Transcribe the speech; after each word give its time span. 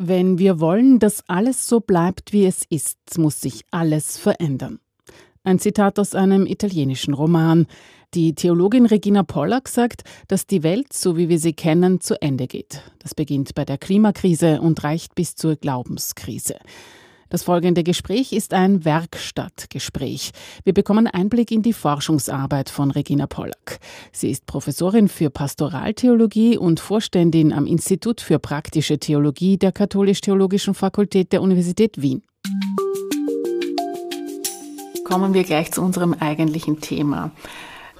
Wenn 0.00 0.38
wir 0.38 0.60
wollen, 0.60 1.00
dass 1.00 1.24
alles 1.26 1.66
so 1.66 1.80
bleibt, 1.80 2.32
wie 2.32 2.46
es 2.46 2.62
ist, 2.70 3.18
muss 3.18 3.40
sich 3.40 3.64
alles 3.72 4.16
verändern. 4.16 4.78
Ein 5.42 5.58
Zitat 5.58 5.98
aus 5.98 6.14
einem 6.14 6.46
italienischen 6.46 7.14
Roman. 7.14 7.66
Die 8.14 8.32
Theologin 8.36 8.86
Regina 8.86 9.24
Pollack 9.24 9.66
sagt, 9.68 10.04
dass 10.28 10.46
die 10.46 10.62
Welt, 10.62 10.92
so 10.92 11.16
wie 11.16 11.28
wir 11.28 11.40
sie 11.40 11.52
kennen, 11.52 12.00
zu 12.00 12.14
Ende 12.22 12.46
geht. 12.46 12.80
Das 13.00 13.16
beginnt 13.16 13.56
bei 13.56 13.64
der 13.64 13.76
Klimakrise 13.76 14.60
und 14.60 14.84
reicht 14.84 15.16
bis 15.16 15.34
zur 15.34 15.56
Glaubenskrise. 15.56 16.54
Das 17.30 17.42
folgende 17.42 17.84
Gespräch 17.84 18.32
ist 18.32 18.54
ein 18.54 18.86
Werkstattgespräch. 18.86 20.30
Wir 20.64 20.72
bekommen 20.72 21.06
Einblick 21.06 21.50
in 21.50 21.62
die 21.62 21.74
Forschungsarbeit 21.74 22.70
von 22.70 22.90
Regina 22.90 23.26
Pollack. 23.26 23.80
Sie 24.12 24.30
ist 24.30 24.46
Professorin 24.46 25.08
für 25.08 25.28
Pastoraltheologie 25.28 26.56
und 26.56 26.80
Vorständin 26.80 27.52
am 27.52 27.66
Institut 27.66 28.22
für 28.22 28.38
praktische 28.38 28.98
Theologie 28.98 29.58
der 29.58 29.72
Katholisch-Theologischen 29.72 30.72
Fakultät 30.72 31.32
der 31.32 31.42
Universität 31.42 32.00
Wien. 32.00 32.22
Kommen 35.04 35.34
wir 35.34 35.44
gleich 35.44 35.70
zu 35.72 35.82
unserem 35.82 36.14
eigentlichen 36.14 36.80
Thema 36.80 37.30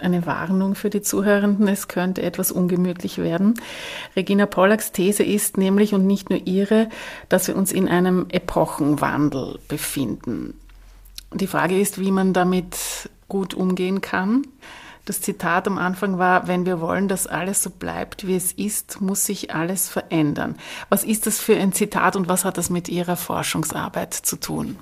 eine 0.00 0.26
Warnung 0.26 0.74
für 0.74 0.90
die 0.90 1.02
Zuhörenden, 1.02 1.68
es 1.68 1.88
könnte 1.88 2.22
etwas 2.22 2.50
ungemütlich 2.50 3.18
werden. 3.18 3.54
Regina 4.16 4.46
Pollacks 4.46 4.92
These 4.92 5.22
ist 5.22 5.56
nämlich 5.56 5.94
und 5.94 6.06
nicht 6.06 6.30
nur 6.30 6.46
ihre, 6.46 6.88
dass 7.28 7.48
wir 7.48 7.56
uns 7.56 7.72
in 7.72 7.88
einem 7.88 8.26
Epochenwandel 8.30 9.58
befinden. 9.68 10.54
Die 11.32 11.46
Frage 11.46 11.78
ist, 11.78 12.00
wie 12.00 12.10
man 12.10 12.32
damit 12.32 13.10
gut 13.28 13.54
umgehen 13.54 14.00
kann. 14.00 14.46
Das 15.04 15.20
Zitat 15.22 15.66
am 15.66 15.78
Anfang 15.78 16.18
war, 16.18 16.48
wenn 16.48 16.66
wir 16.66 16.80
wollen, 16.80 17.08
dass 17.08 17.26
alles 17.26 17.62
so 17.62 17.70
bleibt, 17.70 18.26
wie 18.26 18.36
es 18.36 18.52
ist, 18.52 19.00
muss 19.00 19.24
sich 19.24 19.54
alles 19.54 19.88
verändern. 19.88 20.56
Was 20.90 21.02
ist 21.02 21.26
das 21.26 21.38
für 21.38 21.56
ein 21.56 21.72
Zitat 21.72 22.14
und 22.14 22.28
was 22.28 22.44
hat 22.44 22.58
das 22.58 22.68
mit 22.68 22.90
Ihrer 22.90 23.16
Forschungsarbeit 23.16 24.12
zu 24.12 24.36
tun? 24.36 24.76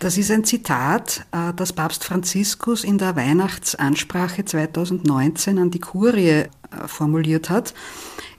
Das 0.00 0.16
ist 0.16 0.30
ein 0.30 0.44
Zitat, 0.44 1.26
äh, 1.30 1.52
das 1.54 1.74
Papst 1.74 2.04
Franziskus 2.04 2.84
in 2.84 2.96
der 2.96 3.16
Weihnachtsansprache 3.16 4.46
2019 4.46 5.58
an 5.58 5.70
die 5.70 5.78
Kurie 5.78 6.26
äh, 6.28 6.48
formuliert 6.86 7.50
hat. 7.50 7.74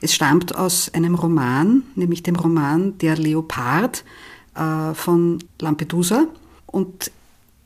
Es 0.00 0.12
stammt 0.12 0.56
aus 0.56 0.92
einem 0.92 1.14
Roman, 1.14 1.84
nämlich 1.94 2.24
dem 2.24 2.34
Roman 2.34 2.98
Der 2.98 3.16
Leopard 3.16 4.02
äh, 4.56 4.92
von 4.94 5.38
Lampedusa 5.60 6.26
und 6.66 7.12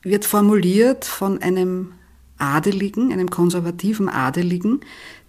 wird 0.02 0.26
formuliert 0.26 1.06
von 1.06 1.40
einem 1.40 1.92
Adeligen, 2.36 3.14
einem 3.14 3.30
konservativen 3.30 4.10
Adeligen, 4.10 4.80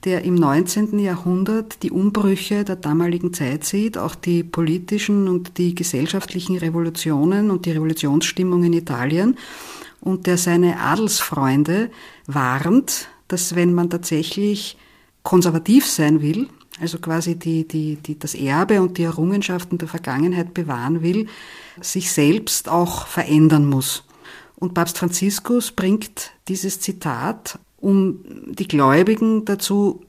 der 0.03 0.23
im 0.23 0.35
19. 0.35 0.99
Jahrhundert 0.99 1.83
die 1.83 1.91
Umbrüche 1.91 2.63
der 2.63 2.75
damaligen 2.75 3.33
Zeit 3.33 3.63
sieht, 3.63 3.97
auch 3.97 4.15
die 4.15 4.43
politischen 4.43 5.27
und 5.27 5.57
die 5.57 5.75
gesellschaftlichen 5.75 6.57
Revolutionen 6.57 7.51
und 7.51 7.65
die 7.65 7.71
Revolutionsstimmung 7.71 8.63
in 8.63 8.73
Italien 8.73 9.37
und 10.01 10.27
der 10.27 10.37
seine 10.37 10.79
Adelsfreunde 10.79 11.89
warnt, 12.27 13.09
dass 13.27 13.55
wenn 13.55 13.73
man 13.73 13.89
tatsächlich 13.89 14.77
konservativ 15.23 15.85
sein 15.85 16.21
will, 16.21 16.47
also 16.79 16.99
quasi 16.99 17.35
die, 17.35 17.67
die, 17.67 17.95
die, 17.95 18.19
das 18.19 18.35
Erbe 18.35 18.81
und 18.81 18.97
die 18.97 19.03
Errungenschaften 19.03 19.77
der 19.77 19.87
Vergangenheit 19.87 20.53
bewahren 20.53 21.01
will, 21.01 21.27
sich 21.81 22.11
selbst 22.11 22.69
auch 22.69 23.07
verändern 23.07 23.67
muss. 23.67 24.03
Und 24.55 24.73
Papst 24.73 24.97
Franziskus 24.97 25.71
bringt 25.71 26.31
dieses 26.47 26.79
Zitat, 26.79 27.59
um 27.87 28.19
die 28.49 28.67
Gläubigen 28.67 29.45
dazu 29.45 30.01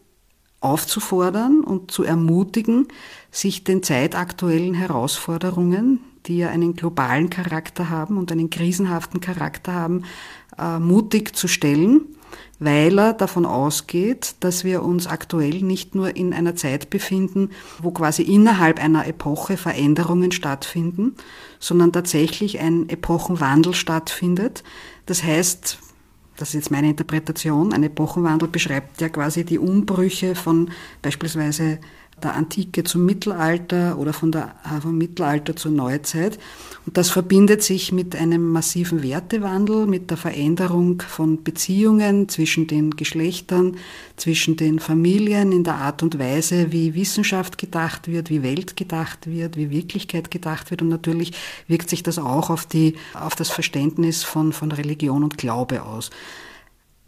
aufzufordern 0.58 1.60
und 1.60 1.92
zu 1.92 2.02
ermutigen, 2.02 2.88
sich 3.30 3.62
den 3.62 3.84
zeitaktuellen 3.84 4.74
Herausforderungen, 4.74 6.00
die 6.26 6.38
ja 6.38 6.48
einen 6.48 6.74
globalen 6.74 7.30
Charakter 7.30 7.88
haben 7.88 8.18
und 8.18 8.32
einen 8.32 8.50
krisenhaften 8.50 9.20
Charakter 9.20 9.74
haben, 9.74 10.02
äh, 10.58 10.80
mutig 10.80 11.36
zu 11.36 11.46
stellen, 11.46 12.00
weil 12.58 12.98
er 12.98 13.12
davon 13.12 13.46
ausgeht, 13.46 14.34
dass 14.40 14.64
wir 14.64 14.82
uns 14.82 15.06
aktuell 15.06 15.62
nicht 15.62 15.94
nur 15.94 16.16
in 16.16 16.34
einer 16.34 16.56
Zeit 16.56 16.90
befinden, 16.90 17.50
wo 17.80 17.92
quasi 17.92 18.22
innerhalb 18.22 18.82
einer 18.82 19.06
Epoche 19.06 19.56
Veränderungen 19.56 20.32
stattfinden, 20.32 21.14
sondern 21.60 21.92
tatsächlich 21.92 22.58
ein 22.58 22.88
Epochenwandel 22.88 23.72
stattfindet. 23.72 24.64
Das 25.06 25.22
heißt, 25.22 25.78
das 26.38 26.50
ist 26.50 26.54
jetzt 26.54 26.70
meine 26.70 26.88
Interpretation, 26.88 27.72
ein 27.72 27.82
Epochenwandel 27.82 28.48
beschreibt 28.48 29.00
ja 29.00 29.08
quasi 29.08 29.44
die 29.44 29.58
Umbrüche 29.58 30.34
von 30.34 30.70
beispielsweise 31.02 31.78
der 32.24 32.34
Antike 32.34 32.84
zum 32.84 33.04
Mittelalter 33.04 33.98
oder 33.98 34.12
von 34.12 34.32
der, 34.32 34.54
äh, 34.64 34.80
vom 34.80 34.96
Mittelalter 34.96 35.56
zur 35.56 35.70
Neuzeit. 35.70 36.38
Und 36.86 36.96
das 36.96 37.10
verbindet 37.10 37.62
sich 37.62 37.92
mit 37.92 38.16
einem 38.16 38.50
massiven 38.50 39.02
Wertewandel, 39.02 39.86
mit 39.86 40.10
der 40.10 40.16
Veränderung 40.16 41.02
von 41.02 41.42
Beziehungen 41.42 42.28
zwischen 42.28 42.66
den 42.66 42.92
Geschlechtern, 42.92 43.76
zwischen 44.16 44.56
den 44.56 44.78
Familien, 44.78 45.52
in 45.52 45.64
der 45.64 45.74
Art 45.74 46.02
und 46.02 46.18
Weise, 46.18 46.72
wie 46.72 46.94
Wissenschaft 46.94 47.58
gedacht 47.58 48.08
wird, 48.08 48.30
wie 48.30 48.42
Welt 48.42 48.76
gedacht 48.76 49.26
wird, 49.26 49.56
wie 49.56 49.70
Wirklichkeit 49.70 50.30
gedacht 50.30 50.70
wird. 50.70 50.82
Und 50.82 50.88
natürlich 50.88 51.32
wirkt 51.66 51.90
sich 51.90 52.02
das 52.02 52.18
auch 52.18 52.50
auf, 52.50 52.66
die, 52.66 52.94
auf 53.14 53.34
das 53.36 53.50
Verständnis 53.50 54.24
von, 54.24 54.52
von 54.52 54.72
Religion 54.72 55.24
und 55.24 55.38
Glaube 55.38 55.82
aus. 55.82 56.10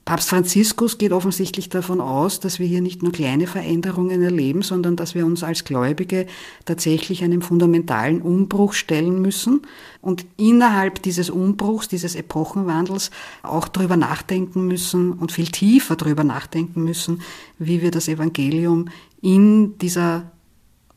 Papst 0.05 0.31
Franziskus 0.31 0.99
geht 0.99 1.12
offensichtlich 1.12 1.69
davon 1.69 2.00
aus, 2.00 2.41
dass 2.41 2.59
wir 2.59 2.66
hier 2.66 2.81
nicht 2.81 3.03
nur 3.03 3.12
kleine 3.12 3.47
Veränderungen 3.47 4.22
erleben, 4.22 4.62
sondern 4.62 4.97
dass 4.97 5.15
wir 5.15 5.27
uns 5.27 5.43
als 5.43 5.65
Gläubige 5.65 6.27
tatsächlich 6.65 7.22
einem 7.22 7.43
fundamentalen 7.43 8.22
Umbruch 8.22 8.72
stellen 8.72 9.21
müssen 9.21 9.62
und 10.00 10.27
innerhalb 10.37 11.03
dieses 11.03 11.31
Umbruchs, 11.31 11.88
dieses 11.88 12.15
Epochenwandels 12.15 13.11
auch 13.43 13.69
darüber 13.69 13.97
nachdenken 13.97 14.66
müssen 14.66 15.12
und 15.12 15.33
viel 15.33 15.49
tiefer 15.49 15.97
darüber 15.97 16.25
nachdenken 16.25 16.82
müssen, 16.84 17.22
wie 17.59 17.82
wir 17.82 17.91
das 17.91 18.09
Evangelium 18.09 18.88
in 19.21 19.78
dieser 19.78 20.32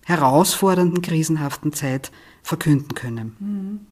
herausfordernden, 0.06 1.02
krisenhaften 1.02 1.74
Zeit 1.74 2.12
verkünden 2.42 2.94
können. 2.96 3.88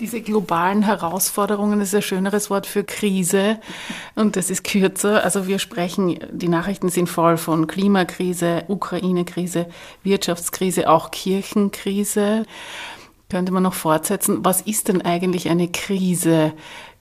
Diese 0.00 0.20
globalen 0.20 0.82
Herausforderungen 0.82 1.80
ist 1.80 1.94
ein 1.94 2.02
schöneres 2.02 2.50
Wort 2.50 2.66
für 2.66 2.82
Krise 2.82 3.60
und 4.16 4.34
das 4.34 4.50
ist 4.50 4.64
kürzer. 4.64 5.22
Also 5.22 5.46
wir 5.46 5.60
sprechen, 5.60 6.18
die 6.32 6.48
Nachrichten 6.48 6.88
sind 6.88 7.08
voll 7.08 7.36
von 7.36 7.68
Klimakrise, 7.68 8.64
Ukraine-Krise, 8.66 9.66
Wirtschaftskrise, 10.02 10.90
auch 10.90 11.12
Kirchenkrise. 11.12 12.44
Könnte 13.28 13.52
man 13.52 13.62
noch 13.62 13.74
fortsetzen. 13.74 14.44
Was 14.44 14.62
ist 14.62 14.88
denn 14.88 15.00
eigentlich 15.00 15.48
eine 15.48 15.68
Krise? 15.68 16.54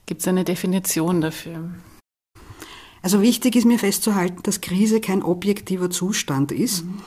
Gibt 0.05 0.21
es 0.21 0.27
eine 0.27 0.43
Definition 0.43 1.19
dafür? 1.19 1.71
Also 3.01 3.21
wichtig 3.23 3.55
ist 3.55 3.65
mir 3.65 3.79
festzuhalten, 3.79 4.43
dass 4.43 4.61
Krise 4.61 5.01
kein 5.01 5.23
objektiver 5.23 5.89
Zustand 5.89 6.51
ist, 6.51 6.85
mhm. 6.85 7.01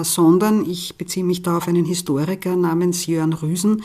äh, 0.00 0.04
sondern 0.04 0.68
ich 0.68 0.98
beziehe 0.98 1.24
mich 1.24 1.42
da 1.42 1.56
auf 1.58 1.68
einen 1.68 1.84
Historiker 1.84 2.56
namens 2.56 3.06
Jörn 3.06 3.32
Rüsen, 3.32 3.82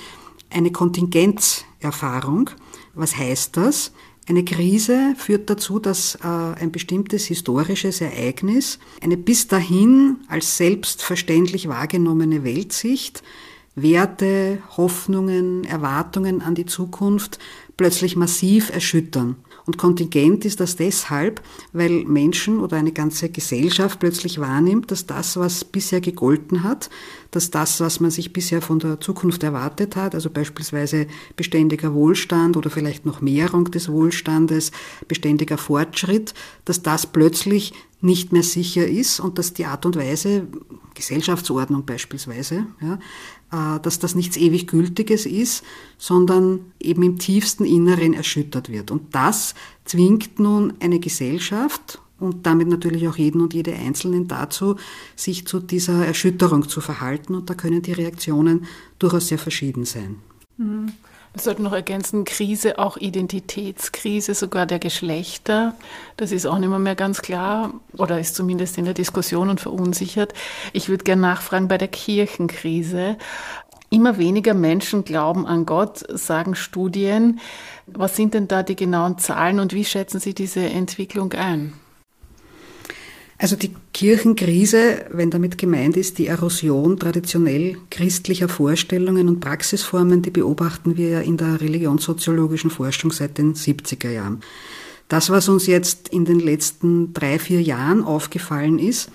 eine 0.49 0.71
Kontingenzerfahrung. 0.71 2.49
Was 2.93 3.17
heißt 3.17 3.57
das? 3.57 3.91
Eine 4.27 4.43
Krise 4.43 5.13
führt 5.17 5.49
dazu, 5.49 5.77
dass 5.77 6.15
äh, 6.15 6.27
ein 6.27 6.71
bestimmtes 6.71 7.25
historisches 7.25 8.01
Ereignis 8.01 8.79
eine 9.01 9.17
bis 9.17 9.47
dahin 9.47 10.17
als 10.27 10.57
selbstverständlich 10.57 11.67
wahrgenommene 11.67 12.43
Weltsicht, 12.43 13.21
Werte, 13.75 14.59
Hoffnungen, 14.77 15.63
Erwartungen 15.65 16.41
an 16.41 16.55
die 16.55 16.65
Zukunft 16.65 17.37
plötzlich 17.77 18.15
massiv 18.15 18.71
erschüttern. 18.71 19.35
Und 19.67 19.77
kontingent 19.77 20.45
ist 20.45 20.59
das 20.59 20.75
deshalb, 20.75 21.41
weil 21.73 22.05
Menschen 22.05 22.59
oder 22.59 22.77
eine 22.77 22.91
ganze 22.91 23.29
Gesellschaft 23.29 23.99
plötzlich 23.99 24.39
wahrnimmt, 24.39 24.91
dass 24.91 25.07
das, 25.07 25.37
was 25.37 25.65
bisher 25.65 26.01
gegolten 26.01 26.63
hat, 26.63 26.89
dass 27.35 27.51
das, 27.51 27.81
was 27.81 27.99
man 27.99 28.11
sich 28.11 28.31
bisher 28.31 28.61
von 28.61 28.79
der 28.79 29.01
Zukunft 29.01 29.43
erwartet 29.43 29.95
hat, 29.97 30.15
also 30.15 30.29
beispielsweise 30.29 31.07
beständiger 31.35 31.93
Wohlstand 31.93 32.55
oder 32.55 32.69
vielleicht 32.69 33.05
noch 33.05 33.19
Mehrung 33.19 33.65
des 33.71 33.89
Wohlstandes, 33.89 34.71
beständiger 35.07 35.57
Fortschritt, 35.57 36.33
dass 36.63 36.81
das 36.81 37.05
plötzlich 37.05 37.73
nicht 37.99 38.31
mehr 38.31 38.43
sicher 38.43 38.87
ist 38.87 39.19
und 39.19 39.37
dass 39.37 39.53
die 39.53 39.65
Art 39.65 39.85
und 39.85 39.97
Weise, 39.97 40.47
Gesellschaftsordnung 40.93 41.85
beispielsweise, 41.85 42.67
ja, 42.81 42.99
äh, 43.75 43.79
dass 43.81 43.99
das 43.99 44.15
nichts 44.15 44.37
ewig 44.37 44.67
Gültiges 44.67 45.25
ist, 45.25 45.63
sondern 45.97 46.71
eben 46.79 47.03
im 47.03 47.17
tiefsten 47.19 47.65
Inneren 47.65 48.13
erschüttert 48.13 48.69
wird. 48.69 48.91
Und 48.91 49.13
das 49.13 49.55
zwingt 49.83 50.39
nun 50.39 50.73
eine 50.79 50.99
Gesellschaft 50.99 51.99
und 52.25 52.45
damit 52.45 52.67
natürlich 52.67 53.07
auch 53.07 53.17
jeden 53.17 53.41
und 53.41 53.53
jede 53.53 53.73
Einzelnen 53.73 54.27
dazu, 54.27 54.75
sich 55.15 55.47
zu 55.47 55.59
dieser 55.59 56.05
Erschütterung 56.05 56.67
zu 56.67 56.81
verhalten. 56.81 57.35
Und 57.35 57.49
da 57.49 57.53
können 57.53 57.81
die 57.81 57.93
Reaktionen 57.93 58.65
durchaus 58.99 59.27
sehr 59.27 59.39
verschieden 59.39 59.85
sein. 59.85 60.17
Mhm. 60.57 60.91
Wir 61.35 61.41
sollten 61.41 61.63
noch 61.63 61.73
ergänzen, 61.73 62.23
Krise, 62.23 62.79
auch 62.79 62.95
Identitätskrise, 62.95 64.33
sogar 64.33 64.65
der 64.65 64.79
Geschlechter. 64.79 65.75
Das 66.15 66.31
ist 66.31 66.45
auch 66.45 66.57
nicht 66.59 66.69
mehr, 66.69 66.79
mehr 66.79 66.95
ganz 66.95 67.21
klar 67.21 67.73
oder 67.97 68.21
ist 68.21 68.35
zumindest 68.35 68.77
in 68.77 68.85
der 68.85 68.93
Diskussion 68.93 69.49
und 69.49 69.59
verunsichert. 69.59 70.33
Ich 70.71 70.87
würde 70.87 71.03
gerne 71.03 71.23
nachfragen 71.23 71.67
bei 71.67 71.77
der 71.77 71.89
Kirchenkrise. 71.89 73.17
Immer 73.89 74.17
weniger 74.17 74.53
Menschen 74.53 75.03
glauben 75.03 75.45
an 75.45 75.65
Gott, 75.65 76.05
sagen 76.07 76.55
Studien. 76.55 77.41
Was 77.85 78.15
sind 78.15 78.33
denn 78.33 78.47
da 78.47 78.63
die 78.63 78.77
genauen 78.77 79.17
Zahlen 79.17 79.59
und 79.59 79.73
wie 79.73 79.83
schätzen 79.83 80.21
Sie 80.21 80.33
diese 80.33 80.61
Entwicklung 80.61 81.33
ein? 81.33 81.73
Also 83.45 83.57
die 83.57 83.75
Kirchenkrise, 83.93 85.05
wenn 85.11 85.29
damit 85.29 85.59
gemeint 85.59 85.97
ist, 85.97 86.17
die 86.17 86.25
Erosion 86.25 86.97
traditionell 86.97 87.77
christlicher 87.91 88.49
Vorstellungen 88.49 89.29
und 89.29 89.39
Praxisformen, 89.39 90.23
die 90.23 90.31
beobachten 90.31 90.97
wir 90.97 91.09
ja 91.09 91.19
in 91.19 91.37
der 91.37 91.61
religionssoziologischen 91.61 92.71
Forschung 92.71 93.11
seit 93.11 93.37
den 93.37 93.53
70er 93.53 94.09
Jahren. 94.09 94.41
Das, 95.09 95.29
was 95.29 95.47
uns 95.47 95.67
jetzt 95.67 96.09
in 96.09 96.25
den 96.25 96.39
letzten 96.39 97.13
drei, 97.13 97.37
vier 97.37 97.61
Jahren 97.61 98.03
aufgefallen 98.03 98.79
ist, 98.79 99.11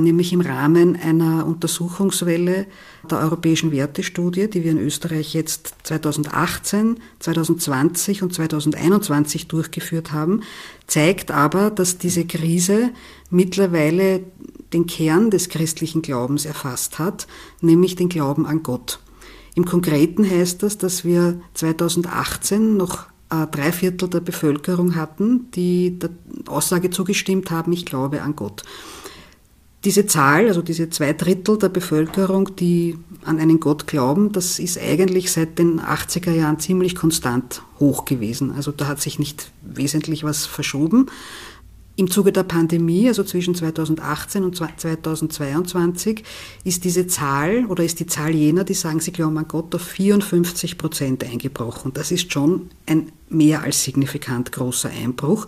nämlich 0.00 0.32
im 0.32 0.40
Rahmen 0.40 0.96
einer 0.96 1.46
Untersuchungswelle 1.46 2.66
der 3.10 3.18
Europäischen 3.18 3.72
Wertestudie, 3.72 4.48
die 4.48 4.64
wir 4.64 4.72
in 4.72 4.78
Österreich 4.78 5.34
jetzt 5.34 5.74
2018, 5.84 6.98
2020 7.20 8.22
und 8.22 8.34
2021 8.34 9.48
durchgeführt 9.48 10.12
haben, 10.12 10.42
zeigt 10.86 11.30
aber, 11.30 11.70
dass 11.70 11.98
diese 11.98 12.26
Krise 12.26 12.90
mittlerweile 13.30 14.24
den 14.72 14.86
Kern 14.86 15.30
des 15.30 15.48
christlichen 15.48 16.02
Glaubens 16.02 16.44
erfasst 16.44 16.98
hat, 16.98 17.26
nämlich 17.60 17.96
den 17.96 18.08
Glauben 18.08 18.46
an 18.46 18.62
Gott. 18.62 19.00
Im 19.54 19.64
Konkreten 19.64 20.28
heißt 20.28 20.62
das, 20.62 20.78
dass 20.78 21.04
wir 21.04 21.40
2018 21.54 22.76
noch 22.76 23.06
äh, 23.30 23.46
drei 23.46 23.72
Viertel 23.72 24.08
der 24.08 24.20
Bevölkerung 24.20 24.96
hatten, 24.96 25.50
die 25.52 25.98
der 25.98 26.10
Aussage 26.46 26.90
zugestimmt 26.90 27.50
haben, 27.50 27.72
ich 27.72 27.86
glaube 27.86 28.22
an 28.22 28.36
Gott. 28.36 28.62
Diese 29.86 30.04
Zahl, 30.04 30.48
also 30.48 30.62
diese 30.62 30.90
zwei 30.90 31.12
Drittel 31.12 31.58
der 31.58 31.68
Bevölkerung, 31.68 32.56
die 32.56 32.98
an 33.24 33.38
einen 33.38 33.60
Gott 33.60 33.86
glauben, 33.86 34.32
das 34.32 34.58
ist 34.58 34.80
eigentlich 34.80 35.30
seit 35.30 35.60
den 35.60 35.80
80er 35.80 36.32
Jahren 36.32 36.58
ziemlich 36.58 36.96
konstant 36.96 37.62
hoch 37.78 38.04
gewesen. 38.04 38.50
Also 38.50 38.72
da 38.72 38.88
hat 38.88 39.00
sich 39.00 39.20
nicht 39.20 39.52
wesentlich 39.62 40.24
was 40.24 40.44
verschoben. 40.44 41.06
Im 41.98 42.10
Zuge 42.10 42.30
der 42.30 42.42
Pandemie, 42.42 43.08
also 43.08 43.24
zwischen 43.24 43.54
2018 43.54 44.44
und 44.44 44.54
2022, 44.54 46.22
ist 46.62 46.84
diese 46.84 47.06
Zahl 47.06 47.64
oder 47.66 47.84
ist 47.84 48.00
die 48.00 48.06
Zahl 48.06 48.34
jener, 48.34 48.64
die 48.64 48.74
sagen, 48.74 49.00
sie 49.00 49.12
glauben 49.12 49.38
an 49.38 49.48
Gott, 49.48 49.74
auf 49.74 49.80
54 49.80 50.76
Prozent 50.76 51.24
eingebrochen. 51.24 51.94
Das 51.94 52.12
ist 52.12 52.30
schon 52.30 52.68
ein 52.84 53.12
mehr 53.30 53.62
als 53.62 53.82
signifikant 53.82 54.52
großer 54.52 54.90
Einbruch. 54.90 55.46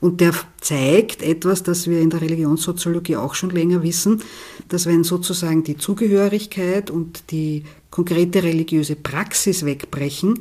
Und 0.00 0.20
der 0.20 0.32
zeigt 0.60 1.22
etwas, 1.22 1.64
das 1.64 1.88
wir 1.88 2.00
in 2.00 2.10
der 2.10 2.20
Religionssoziologie 2.20 3.16
auch 3.16 3.34
schon 3.34 3.50
länger 3.50 3.82
wissen, 3.82 4.22
dass 4.68 4.86
wenn 4.86 5.02
sozusagen 5.02 5.64
die 5.64 5.76
Zugehörigkeit 5.76 6.90
und 6.90 7.32
die 7.32 7.64
konkrete 7.90 8.44
religiöse 8.44 8.94
Praxis 8.94 9.64
wegbrechen, 9.64 10.40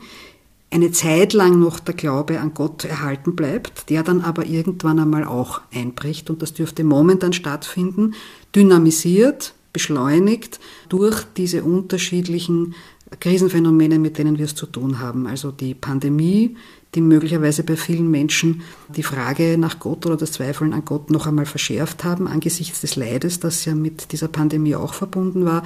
eine 0.72 0.92
Zeit 0.92 1.34
lang 1.34 1.60
noch 1.60 1.80
der 1.80 1.96
Glaube 1.96 2.40
an 2.40 2.54
Gott 2.54 2.86
erhalten 2.86 3.36
bleibt, 3.36 3.90
der 3.90 4.04
dann 4.04 4.22
aber 4.22 4.46
irgendwann 4.46 5.00
einmal 5.00 5.24
auch 5.24 5.62
einbricht 5.74 6.30
und 6.30 6.42
das 6.42 6.54
dürfte 6.54 6.84
momentan 6.84 7.34
stattfinden, 7.34 8.14
dynamisiert, 8.56 9.54
beschleunigt 9.74 10.60
durch 10.90 11.24
diese 11.38 11.64
unterschiedlichen 11.64 12.76
Krisenphänomene, 13.20 13.98
mit 13.98 14.18
denen 14.18 14.38
wir 14.38 14.46
es 14.46 14.56
zu 14.56 14.68
tun 14.68 15.00
haben. 15.00 15.26
Also 15.26 15.52
die 15.52 15.74
Pandemie, 15.74 16.56
die 16.96 17.02
möglicherweise 17.02 17.64
bei 17.64 17.76
vielen 17.76 18.10
Menschen 18.10 18.62
die 18.88 19.04
Frage 19.04 19.58
nach 19.58 19.80
Gott 19.80 20.06
oder 20.06 20.18
das 20.18 20.32
Zweifeln 20.32 20.74
an 20.74 20.86
Gott 20.86 21.12
noch 21.12 21.28
einmal 21.28 21.46
verschärft 21.46 22.04
haben, 22.04 22.28
angesichts 22.28 22.82
des 22.82 22.96
Leides, 22.96 23.40
das 23.40 23.66
ja 23.66 23.76
mit 23.76 24.12
dieser 24.12 24.28
Pandemie 24.28 24.76
auch 24.76 24.94
verbunden 24.94 25.46
war. 25.46 25.64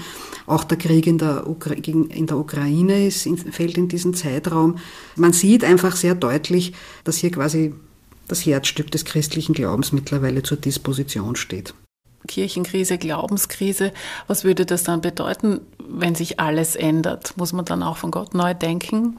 Auch 0.47 0.65
der 0.65 0.77
Krieg 0.77 1.07
in 1.07 1.17
der, 1.17 1.47
Ukra 1.47 1.73
in 1.73 2.27
der 2.27 2.37
Ukraine 2.37 3.07
ist, 3.07 3.27
fällt 3.51 3.77
in 3.77 3.87
diesen 3.87 4.13
Zeitraum. 4.13 4.77
Man 5.15 5.31
sieht 5.31 5.63
einfach 5.63 5.95
sehr 5.95 6.15
deutlich, 6.15 6.73
dass 7.05 7.17
hier 7.17 7.31
quasi 7.31 7.73
das 8.27 8.45
Herzstück 8.45 8.91
des 8.91 9.05
christlichen 9.05 9.53
Glaubens 9.53 9.91
mittlerweile 9.91 10.43
zur 10.43 10.57
Disposition 10.57 11.35
steht. 11.35 11.73
Kirchenkrise, 12.27 12.97
Glaubenskrise. 12.97 13.91
Was 14.27 14.43
würde 14.43 14.65
das 14.65 14.83
dann 14.83 15.01
bedeuten, 15.01 15.61
wenn 15.85 16.15
sich 16.15 16.39
alles 16.39 16.75
ändert? 16.75 17.35
Muss 17.37 17.53
man 17.53 17.65
dann 17.65 17.83
auch 17.83 17.97
von 17.97 18.11
Gott 18.11 18.33
neu 18.33 18.53
denken? 18.53 19.17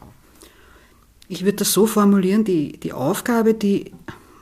Ich 1.29 1.45
würde 1.45 1.59
das 1.59 1.73
so 1.73 1.87
formulieren, 1.87 2.45
die, 2.45 2.73
die 2.73 2.93
Aufgabe, 2.93 3.55
die 3.55 3.93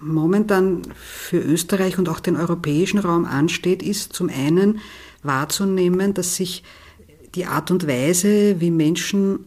momentan 0.00 0.82
für 0.96 1.38
Österreich 1.38 1.98
und 1.98 2.08
auch 2.08 2.20
den 2.20 2.36
europäischen 2.36 2.98
Raum 2.98 3.24
ansteht, 3.24 3.82
ist 3.82 4.12
zum 4.12 4.28
einen 4.28 4.80
wahrzunehmen, 5.22 6.12
dass 6.14 6.36
sich 6.36 6.64
die 7.34 7.46
Art 7.46 7.70
und 7.70 7.86
Weise, 7.86 8.60
wie 8.60 8.70
Menschen 8.70 9.46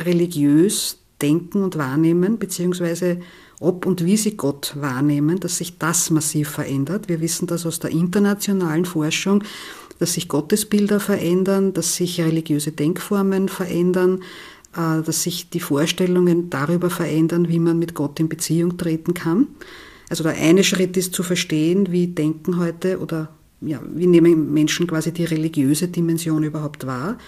religiös 0.00 0.98
denken 1.20 1.62
und 1.64 1.76
wahrnehmen, 1.76 2.38
beziehungsweise 2.38 3.20
ob 3.58 3.86
und 3.86 4.04
wie 4.04 4.16
sie 4.16 4.36
Gott 4.36 4.74
wahrnehmen, 4.78 5.40
dass 5.40 5.58
sich 5.58 5.78
das 5.78 6.10
massiv 6.10 6.50
verändert. 6.50 7.08
Wir 7.08 7.20
wissen 7.20 7.46
das 7.46 7.64
aus 7.64 7.80
der 7.80 7.90
internationalen 7.90 8.84
Forschung, 8.84 9.42
dass 9.98 10.12
sich 10.12 10.28
Gottesbilder 10.28 11.00
verändern, 11.00 11.72
dass 11.72 11.96
sich 11.96 12.20
religiöse 12.20 12.72
Denkformen 12.72 13.48
verändern, 13.48 14.22
dass 14.76 15.22
sich 15.22 15.50
die 15.50 15.60
Vorstellungen 15.60 16.50
darüber 16.50 16.90
verändern, 16.90 17.48
wie 17.48 17.58
man 17.58 17.78
mit 17.78 17.94
Gott 17.94 18.20
in 18.20 18.28
Beziehung 18.28 18.76
treten 18.76 19.14
kann. 19.14 19.48
Also 20.08 20.22
der 20.22 20.34
eine 20.34 20.62
Schritt 20.62 20.96
ist 20.96 21.14
zu 21.14 21.22
verstehen, 21.22 21.90
wie 21.90 22.08
denken 22.08 22.58
heute 22.58 23.00
oder 23.00 23.30
ja, 23.60 23.80
wie 23.94 24.06
nehmen 24.06 24.52
Menschen 24.52 24.86
quasi 24.86 25.12
die 25.12 25.24
religiöse 25.24 25.88
Dimension 25.88 26.42
überhaupt 26.42 26.86
wahr. 26.86 27.18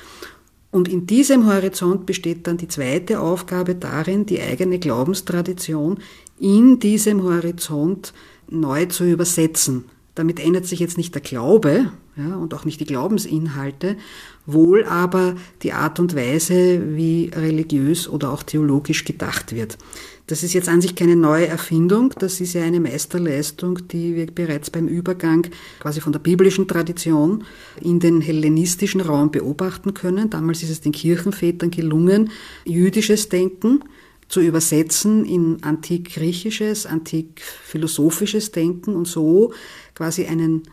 Und 0.71 0.89
in 0.89 1.07
diesem 1.07 1.47
Horizont 1.47 2.05
besteht 2.05 2.47
dann 2.47 2.59
die 2.59 2.69
zweite 2.69 3.21
Aufgabe 3.21 3.75
darin, 3.75 4.27
die 4.27 4.41
eigene 4.41 4.79
Glaubenstradition 4.79 5.99
in 6.39 6.79
diesem 6.79 7.23
Horizont 7.23 8.13
neu 8.51 8.87
zu 8.87 9.05
übersetzen. 9.05 9.85
Damit 10.15 10.41
ändert 10.41 10.67
sich 10.67 10.81
jetzt 10.81 10.99
nicht 10.99 11.15
der 11.15 11.23
Glaube 11.23 11.91
ja, 12.19 12.37
und 12.37 12.53
auch 12.53 12.65
nicht 12.65 12.81
die 12.81 12.85
Glaubensinhalte, 12.85 13.97
wohl 14.45 14.85
aber 14.85 15.37
die 15.63 15.73
Art 15.73 16.01
und 16.01 16.17
Weise, 16.17 16.97
wie 16.97 17.31
religiös 17.33 18.09
oder 18.09 18.33
auch 18.33 18.43
theologisch 18.43 19.05
gedacht 19.05 19.55
wird. 19.55 19.79
Das 20.27 20.43
ist 20.43 20.53
jetzt 20.53 20.69
an 20.69 20.81
sich 20.81 20.95
keine 20.95 21.17
neue 21.17 21.47
Erfindung, 21.47 22.13
das 22.19 22.41
ist 22.41 22.55
ja 22.55 22.63
eine 22.63 22.81
Meisterleistung, 22.81 23.87
die 23.89 24.17
wir 24.17 24.27
bereits 24.27 24.69
beim 24.69 24.89
Übergang 24.89 25.47
quasi 25.81 26.01
von 26.01 26.13
der 26.13 26.19
biblischen 26.19 26.67
Tradition 26.67 27.45
in 27.81 28.01
den 28.01 28.21
hellenistischen 28.21 29.01
Raum 29.01 29.31
beobachten 29.31 29.95
können. 29.95 30.29
Damals 30.29 30.63
ist 30.63 30.71
es 30.71 30.81
den 30.81 30.93
Kirchenvätern 30.93 31.71
gelungen, 31.71 32.31
jüdisches 32.65 33.29
Denken 33.29 33.85
zu 34.29 34.41
übersetzen 34.41 35.25
in 35.25 35.63
antik-griechisches, 35.63 36.85
antik-philosophisches 36.85 38.51
Denken 38.51 38.97
und 38.97 39.07
so 39.07 39.55
quasi 39.95 40.27
einen 40.27 40.65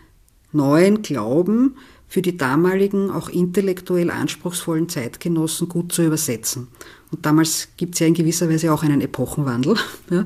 neuen 0.55 1.01
Glauben 1.01 1.75
für 2.07 2.21
die 2.21 2.37
damaligen, 2.37 3.11
auch 3.11 3.29
intellektuell 3.29 4.09
anspruchsvollen 4.09 4.89
Zeitgenossen 4.89 5.67
gut 5.67 5.91
zu 5.91 6.03
übersetzen. 6.03 6.67
Und 7.11 7.25
damals 7.25 7.69
gibt 7.77 7.95
es 7.95 7.99
ja 7.99 8.07
in 8.07 8.13
gewisser 8.13 8.49
Weise 8.49 8.71
auch 8.73 8.83
einen 8.83 9.01
Epochenwandel. 9.01 9.75
Ja. 10.09 10.25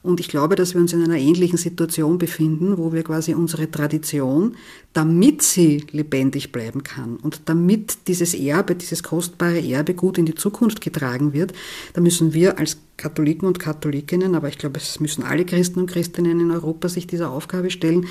Und 0.00 0.20
ich 0.20 0.28
glaube, 0.28 0.54
dass 0.54 0.74
wir 0.74 0.80
uns 0.80 0.92
in 0.92 1.02
einer 1.02 1.18
ähnlichen 1.18 1.58
Situation 1.58 2.18
befinden, 2.18 2.78
wo 2.78 2.92
wir 2.92 3.02
quasi 3.02 3.34
unsere 3.34 3.70
Tradition, 3.70 4.56
damit 4.92 5.42
sie 5.42 5.84
lebendig 5.90 6.52
bleiben 6.52 6.84
kann 6.84 7.16
und 7.16 7.42
damit 7.46 8.06
dieses 8.06 8.32
Erbe, 8.32 8.76
dieses 8.76 9.02
kostbare 9.02 9.60
Erbe 9.60 9.94
gut 9.94 10.16
in 10.16 10.24
die 10.24 10.36
Zukunft 10.36 10.80
getragen 10.80 11.32
wird, 11.32 11.52
da 11.94 12.00
müssen 12.00 12.32
wir 12.32 12.58
als 12.58 12.78
Katholiken 12.96 13.46
und 13.46 13.58
Katholikinnen, 13.58 14.34
aber 14.34 14.48
ich 14.48 14.58
glaube, 14.58 14.78
es 14.78 15.00
müssen 15.00 15.24
alle 15.24 15.44
Christen 15.44 15.80
und 15.80 15.90
Christinnen 15.90 16.40
in 16.40 16.52
Europa 16.52 16.88
sich 16.88 17.06
dieser 17.06 17.30
Aufgabe 17.30 17.70
stellen, 17.70 18.06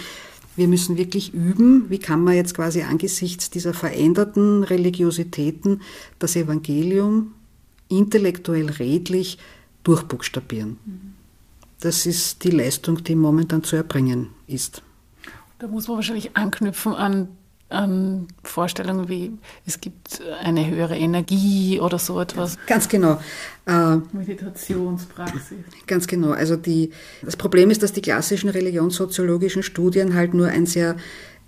wir 0.58 0.68
müssen 0.68 0.98
wirklich 0.98 1.34
üben, 1.34 1.86
wie 1.90 2.00
kann 2.00 2.24
man 2.24 2.36
jetzt 2.36 2.56
quasi 2.56 2.82
angesichts 2.82 3.52
dieser 3.52 3.74
veränderten 3.74 4.64
Religiositäten 4.64 5.82
das 6.18 6.36
Evangelium 6.36 7.34
intellektuell 7.90 8.70
redlich 8.70 9.38
durchbuchstabieren. 9.84 10.78
Das 11.80 12.08
ist 12.08 12.44
die 12.44 12.50
Leistung, 12.50 13.04
die 13.04 13.16
momentan 13.16 13.64
zu 13.64 13.76
erbringen 13.76 14.30
ist. 14.48 14.82
Da 15.60 15.68
muss 15.68 15.88
man 15.88 15.98
wahrscheinlich 15.98 16.36
anknüpfen 16.36 16.94
an 16.94 17.30
an 17.70 18.28
Vorstellungen 18.44 19.10
wie 19.10 19.34
es 19.66 19.82
gibt 19.82 20.22
eine 20.42 20.68
höhere 20.68 20.98
Energie 20.98 21.80
oder 21.82 22.00
so 22.00 22.20
etwas. 22.22 22.58
Ganz 22.66 22.88
genau. 22.88 23.20
Äh, 23.66 23.98
Meditationspraxis. 24.14 25.58
Ganz 25.86 26.08
genau. 26.08 26.32
Also 26.32 26.56
die, 26.56 26.92
das 27.22 27.36
Problem 27.36 27.70
ist, 27.70 27.84
dass 27.84 27.92
die 27.92 28.02
klassischen 28.02 28.50
religionssoziologischen 28.50 29.64
Studien 29.64 30.16
halt 30.16 30.34
nur 30.34 30.48
ein 30.48 30.66
sehr 30.66 30.96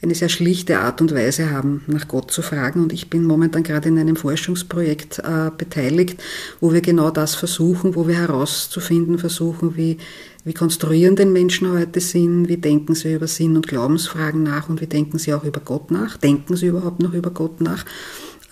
eine 0.02 0.16
sehr 0.16 0.30
schlichte 0.30 0.80
Art 0.80 1.02
und 1.02 1.14
Weise 1.14 1.52
haben, 1.52 1.84
nach 1.88 2.08
Gott 2.08 2.32
zu 2.32 2.42
fragen. 2.42 2.82
Und 2.82 2.94
ich 2.94 3.10
bin 3.10 3.24
momentan 3.24 3.64
gerade 3.64 3.90
in 3.90 4.00
einem 4.00 4.16
Forschungsprojekt 4.16 5.20
äh, 5.20 5.52
beteiligt, 5.56 6.22
wo 6.62 6.72
wir 6.72 6.82
genau 6.82 7.12
das 7.12 7.36
versuchen, 7.36 7.96
wo 7.96 8.08
wir 8.08 8.16
herauszufinden 8.16 9.20
versuchen, 9.20 9.76
wie, 9.76 9.98
wie 10.46 10.54
konstruieren 10.54 11.18
denn 11.18 11.34
Menschen 11.34 11.72
heute 11.72 12.00
Sinn, 12.00 12.48
wie 12.48 12.58
denken 12.58 12.96
sie 12.96 13.14
über 13.14 13.28
Sinn 13.28 13.58
und 13.58 13.68
Glaubensfragen 13.68 14.44
nach 14.44 14.70
und 14.70 14.80
wie 14.80 14.88
denken 14.88 15.20
sie 15.20 15.34
auch 15.34 15.44
über 15.44 15.60
Gott 15.60 15.92
nach, 15.92 16.16
denken 16.16 16.56
sie 16.56 16.68
überhaupt 16.68 17.02
noch 17.02 17.14
über 17.14 17.32
Gott 17.32 17.60
nach. 17.60 17.84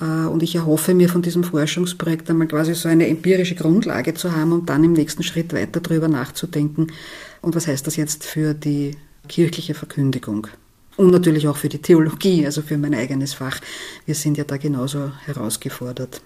Äh, 0.01 0.27
und 0.27 0.43
ich 0.43 0.55
erhoffe 0.55 0.93
mir 0.93 1.07
von 1.07 1.21
diesem 1.21 1.45
Forschungsprojekt 1.45 2.29
einmal 2.29 2.49
quasi 2.49 2.75
so 2.75 2.89
eine 2.89 3.07
empirische 3.07 3.55
Grundlage 3.55 4.13
zu 4.13 4.35
haben 4.35 4.51
und 4.51 4.67
dann 4.67 4.83
im 4.83 4.91
nächsten 4.91 5.23
Schritt 5.23 5.53
weiter 5.53 5.79
darüber 5.79 6.09
nachzudenken. 6.09 6.87
Und 7.41 7.55
was 7.55 7.67
heißt 7.67 7.87
das 7.87 7.95
jetzt 7.95 8.25
für 8.25 8.53
die 8.53 8.97
kirchliche 9.29 9.75
Verkündigung? 9.75 10.47
Und 10.97 11.11
natürlich 11.11 11.47
auch 11.47 11.57
für 11.57 11.69
die 11.69 11.81
Theologie, 11.81 12.45
also 12.45 12.61
für 12.63 12.77
mein 12.77 12.95
eigenes 12.95 13.35
Fach. 13.35 13.59
Wir 14.05 14.15
sind 14.15 14.37
ja 14.37 14.43
da 14.43 14.57
genauso 14.57 15.11
herausgefordert. 15.25 16.21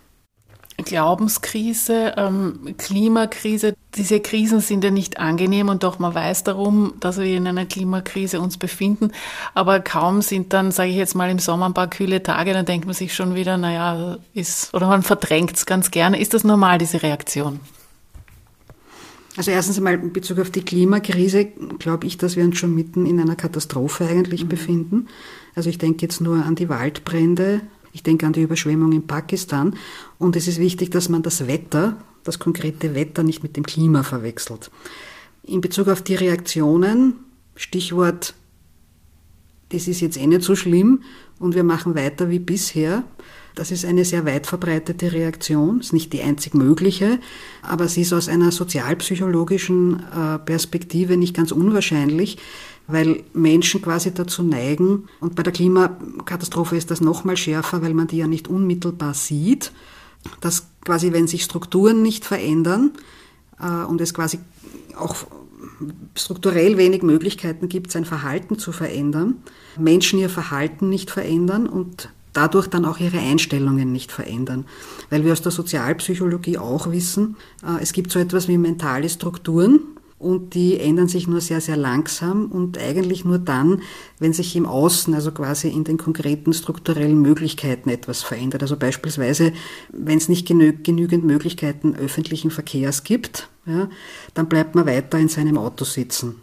Glaubenskrise, 0.78 2.14
ähm, 2.18 2.76
Klimakrise, 2.78 3.76
diese 3.96 4.20
Krisen 4.20 4.62
sind 4.62 4.84
ja 4.84 4.90
nicht 4.90 5.20
angenehm 5.20 5.70
und 5.70 5.84
doch 5.84 6.00
man 6.00 6.16
weiß 6.16 6.44
darum, 6.44 6.94
dass 7.00 7.18
wir 7.18 7.26
in 7.26 7.46
einer 7.46 7.66
Klimakrise 7.66 8.40
uns 8.40 8.58
befinden. 8.58 9.12
Aber 9.54 9.80
kaum 9.82 10.22
sind 10.22 10.54
dann, 10.54 10.72
sage 10.72 10.90
ich 10.90 10.96
jetzt 10.96 11.14
mal, 11.14 11.30
im 11.30 11.40
Sommer 11.40 11.68
ein 11.68 11.74
paar 11.74 11.90
kühle 11.90 12.24
Tage, 12.24 12.54
dann 12.54 12.66
denkt 12.66 12.86
man 12.86 12.96
sich 12.96 13.14
schon 13.14 13.36
wieder, 13.36 13.58
naja, 13.58 14.18
ist, 14.34 14.74
oder 14.74 14.88
man 14.88 15.04
verdrängt 15.04 15.56
es 15.56 15.66
ganz 15.66 15.92
gerne. 15.92 16.20
Ist 16.20 16.34
das 16.34 16.44
normal, 16.44 16.78
diese 16.78 17.04
Reaktion? 17.04 17.60
Also 19.38 19.52
erstens 19.52 19.78
einmal 19.78 19.94
in 19.94 20.12
Bezug 20.12 20.40
auf 20.40 20.50
die 20.50 20.64
Klimakrise 20.64 21.46
glaube 21.80 22.06
ich, 22.06 22.18
dass 22.18 22.36
wir 22.36 22.44
uns 22.44 22.58
schon 22.58 22.76
mitten 22.76 23.06
in 23.06 23.20
einer 23.20 23.36
Katastrophe 23.36 24.06
eigentlich 24.06 24.44
mhm. 24.44 24.50
befinden. 24.50 25.08
Also 25.56 25.70
ich 25.70 25.78
denke 25.78 26.02
jetzt 26.02 26.22
nur 26.22 26.44
an 26.46 26.56
die 26.56 26.70
Waldbrände, 26.70 27.62
ich 27.94 28.04
denke 28.04 28.26
an 28.26 28.34
die 28.34 28.42
Überschwemmung 28.42 28.92
in 28.92 29.08
Pakistan. 29.08 29.76
Und 30.18 30.36
es 30.36 30.48
ist 30.48 30.60
wichtig, 30.60 30.92
dass 30.92 31.10
man 31.10 31.24
das 31.24 31.48
Wetter, 31.48 31.98
das 32.24 32.40
konkrete 32.40 32.94
Wetter 32.96 33.24
nicht 33.24 33.44
mit 33.44 33.56
dem 33.56 33.66
Klima 33.66 34.04
verwechselt. 34.04 34.70
In 35.44 35.62
Bezug 35.62 35.88
auf 35.88 36.02
die 36.02 36.16
Reaktionen, 36.16 37.16
Stichwort, 37.56 38.34
das 39.70 39.88
ist 39.88 40.02
jetzt 40.02 40.18
eh 40.18 40.28
nicht 40.28 40.44
so 40.44 40.56
schlimm 40.56 41.04
und 41.40 41.56
wir 41.56 41.64
machen 41.64 41.96
weiter 41.96 42.30
wie 42.30 42.40
bisher, 42.40 43.04
das 43.56 43.72
ist 43.72 43.86
eine 43.86 44.06
sehr 44.06 44.26
weit 44.26 44.48
verbreitete 44.48 45.12
Reaktion, 45.12 45.80
ist 45.80 45.94
nicht 45.94 46.14
die 46.14 46.22
einzig 46.22 46.54
mögliche, 46.54 47.20
aber 47.62 47.88
sie 47.88 48.02
ist 48.02 48.14
aus 48.14 48.30
einer 48.30 48.52
sozialpsychologischen 48.52 50.04
äh, 50.16 50.40
Perspektive 50.40 51.18
nicht 51.18 51.36
ganz 51.36 51.52
unwahrscheinlich, 51.52 52.38
weil 52.88 53.24
Menschen 53.34 53.82
quasi 53.82 54.14
dazu 54.14 54.44
neigen, 54.44 55.08
und 55.20 55.36
bei 55.36 55.44
der 55.44 55.54
Klimakatastrophe 55.54 56.76
ist 56.76 56.92
das 56.92 57.02
noch 57.02 57.24
mal 57.24 57.38
schärfer, 57.38 57.82
weil 57.82 57.94
man 57.94 58.08
die 58.08 58.18
ja 58.18 58.28
nicht 58.28 58.48
unmittelbar 58.48 59.14
sieht, 59.14 59.72
dass 60.40 60.68
quasi, 60.86 61.12
wenn 61.14 61.28
sich 61.28 61.44
Strukturen 61.44 62.02
nicht 62.02 62.26
verändern 62.26 62.92
äh, 63.60 63.86
und 63.86 64.02
es 64.02 64.14
quasi 64.14 64.40
auch 64.96 65.16
strukturell 66.16 66.78
wenig 66.78 67.02
Möglichkeiten 67.02 67.70
gibt, 67.70 67.92
sein 67.92 68.06
Verhalten 68.06 68.58
zu 68.58 68.72
verändern, 68.72 69.44
Menschen 69.78 70.20
ihr 70.20 70.30
Verhalten 70.30 70.90
nicht 70.90 71.12
verändern 71.12 71.68
und 71.68 72.10
dadurch 72.34 72.68
dann 72.68 72.86
auch 72.86 73.00
ihre 73.00 73.20
Einstellungen 73.20 73.92
nicht 73.92 74.12
verändern. 74.12 74.66
Weil 75.10 75.26
wir 75.26 75.34
aus 75.34 75.42
der 75.42 75.52
Sozialpsychologie 75.52 76.58
auch 76.58 76.92
wissen, 76.92 77.38
äh, 77.64 77.82
es 77.82 77.94
gibt 77.94 78.12
so 78.12 78.20
etwas 78.20 78.48
wie 78.48 78.58
mentale 78.58 79.10
Strukturen 79.10 79.82
und 80.22 80.54
die 80.54 80.80
ändern 80.80 81.08
sich 81.08 81.28
nur 81.28 81.42
sehr, 81.42 81.62
sehr 81.62 81.78
langsam 81.78 82.46
und 82.52 82.78
eigentlich 82.78 83.26
nur 83.26 83.40
dann, 83.40 83.82
wenn 84.20 84.34
sich 84.34 84.56
im 84.56 84.68
Außen, 84.68 85.14
also 85.16 85.32
quasi 85.32 85.70
in 85.70 85.84
den 85.84 85.98
konkreten 85.98 86.54
strukturellen 86.54 87.20
Möglichkeiten 87.22 87.90
etwas 87.90 88.22
verändert. 88.22 88.62
Also 88.62 88.78
beispielsweise, 88.78 89.52
wenn 89.92 90.20
es 90.20 90.30
nicht 90.30 90.48
genü 90.48 90.74
genügend 90.84 91.26
Möglichkeiten 91.26 91.96
öffentlichen 91.96 92.52
Verkehrs 92.52 93.04
gibt, 93.04 93.50
ja, 93.66 93.90
dann 94.34 94.48
bleibt 94.48 94.76
man 94.76 94.86
weiter 94.86 95.18
in 95.20 95.30
seinem 95.30 95.58
Auto 95.58 95.86
sitzen. 95.86 96.36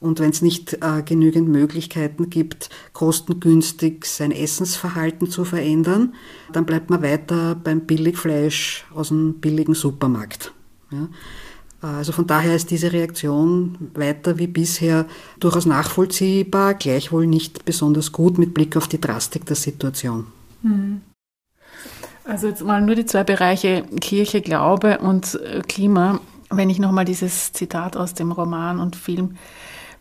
Und 0.00 0.20
wenn 0.20 0.30
es 0.30 0.42
nicht 0.42 0.74
äh, 0.74 1.02
genügend 1.02 1.48
Möglichkeiten 1.48 2.28
gibt, 2.28 2.68
kostengünstig 2.92 4.04
sein 4.04 4.32
Essensverhalten 4.32 5.30
zu 5.30 5.44
verändern, 5.44 6.14
dann 6.52 6.66
bleibt 6.66 6.90
man 6.90 7.02
weiter 7.02 7.54
beim 7.54 7.80
Billigfleisch 7.82 8.84
aus 8.94 9.08
dem 9.08 9.40
billigen 9.40 9.74
Supermarkt. 9.74 10.52
Ja. 10.90 11.08
Also 11.80 12.12
von 12.12 12.26
daher 12.26 12.56
ist 12.56 12.70
diese 12.70 12.92
Reaktion 12.92 13.76
weiter 13.94 14.38
wie 14.38 14.46
bisher 14.46 15.06
durchaus 15.38 15.66
nachvollziehbar, 15.66 16.74
gleichwohl 16.74 17.26
nicht 17.26 17.66
besonders 17.66 18.10
gut 18.10 18.38
mit 18.38 18.54
Blick 18.54 18.76
auf 18.76 18.88
die 18.88 19.00
Drastik 19.00 19.44
der 19.44 19.56
Situation. 19.56 20.26
Mhm. 20.62 21.02
Also 22.24 22.46
jetzt 22.46 22.64
mal 22.64 22.80
nur 22.80 22.94
die 22.94 23.04
zwei 23.04 23.22
Bereiche 23.22 23.84
Kirche, 24.00 24.40
Glaube 24.40 24.98
und 24.98 25.38
äh, 25.44 25.60
Klima. 25.60 26.20
Wenn 26.50 26.70
ich 26.70 26.78
nochmal 26.78 27.04
dieses 27.04 27.52
Zitat 27.52 27.96
aus 27.96 28.14
dem 28.14 28.32
Roman 28.32 28.78
und 28.78 28.96
Film 28.96 29.36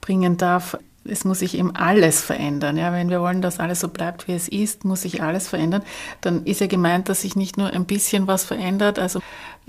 bringen 0.02 0.38
darf, 0.38 0.78
es 1.06 1.26
muss 1.26 1.40
sich 1.40 1.58
eben 1.58 1.76
alles 1.76 2.22
verändern. 2.22 2.78
Ja, 2.78 2.94
wenn 2.94 3.10
wir 3.10 3.20
wollen, 3.20 3.42
dass 3.42 3.60
alles 3.60 3.82
so 3.82 3.90
bleibt, 3.90 4.28
wie 4.28 4.34
es 4.34 4.48
ist, 4.48 4.86
muss 4.86 5.02
sich 5.02 5.22
alles 5.22 5.50
verändern. 5.50 5.84
Dann 6.22 6.46
ist 6.46 6.62
ja 6.62 6.68
gemeint, 6.68 7.10
dass 7.10 7.22
sich 7.22 7.36
nicht 7.36 7.58
nur 7.58 7.72
ein 7.72 7.86
bisschen 7.86 8.28
was 8.28 8.46
verändert, 8.46 9.00
also, 9.00 9.20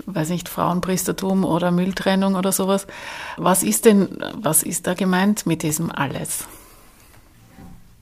weiß 0.05 0.29
nicht, 0.29 0.47
Frauenpriestertum 0.47 1.43
oder 1.43 1.71
Mülltrennung 1.71 2.35
oder 2.35 2.51
sowas. 2.51 2.87
Was 3.37 3.63
ist 3.63 3.85
denn, 3.85 4.07
was 4.35 4.63
ist 4.63 4.87
da 4.87 4.93
gemeint 4.93 5.45
mit 5.45 5.63
diesem 5.63 5.91
alles? 5.91 6.45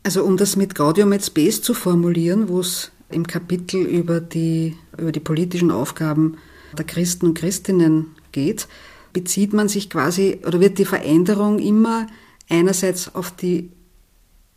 Also, 0.03 0.24
um 0.24 0.38
das 0.38 0.56
mit 0.56 0.75
Gaudium 0.75 1.12
et 1.13 1.25
Spes 1.25 1.62
zu 1.62 1.74
formulieren, 1.74 2.50
wo 2.50 2.60
es 2.60 2.92
im 3.10 3.25
Kapitel 3.25 3.82
über 3.82 4.20
die, 4.20 4.77
über 4.98 5.12
die 5.12 5.20
politischen 5.20 5.72
Aufgaben 5.72 6.38
der 6.77 6.86
Christen 6.86 7.27
und 7.27 7.38
Christinnen 7.38 8.15
geht, 8.34 8.68
bezieht 9.13 9.54
man 9.54 9.70
sich 9.70 9.90
quasi 9.90 10.40
oder 10.46 10.60
wird 10.60 10.78
die 10.80 10.86
Veränderung 10.86 11.60
immer 11.60 12.08
einerseits 12.50 13.16
auf 13.16 13.32
die 13.32 13.70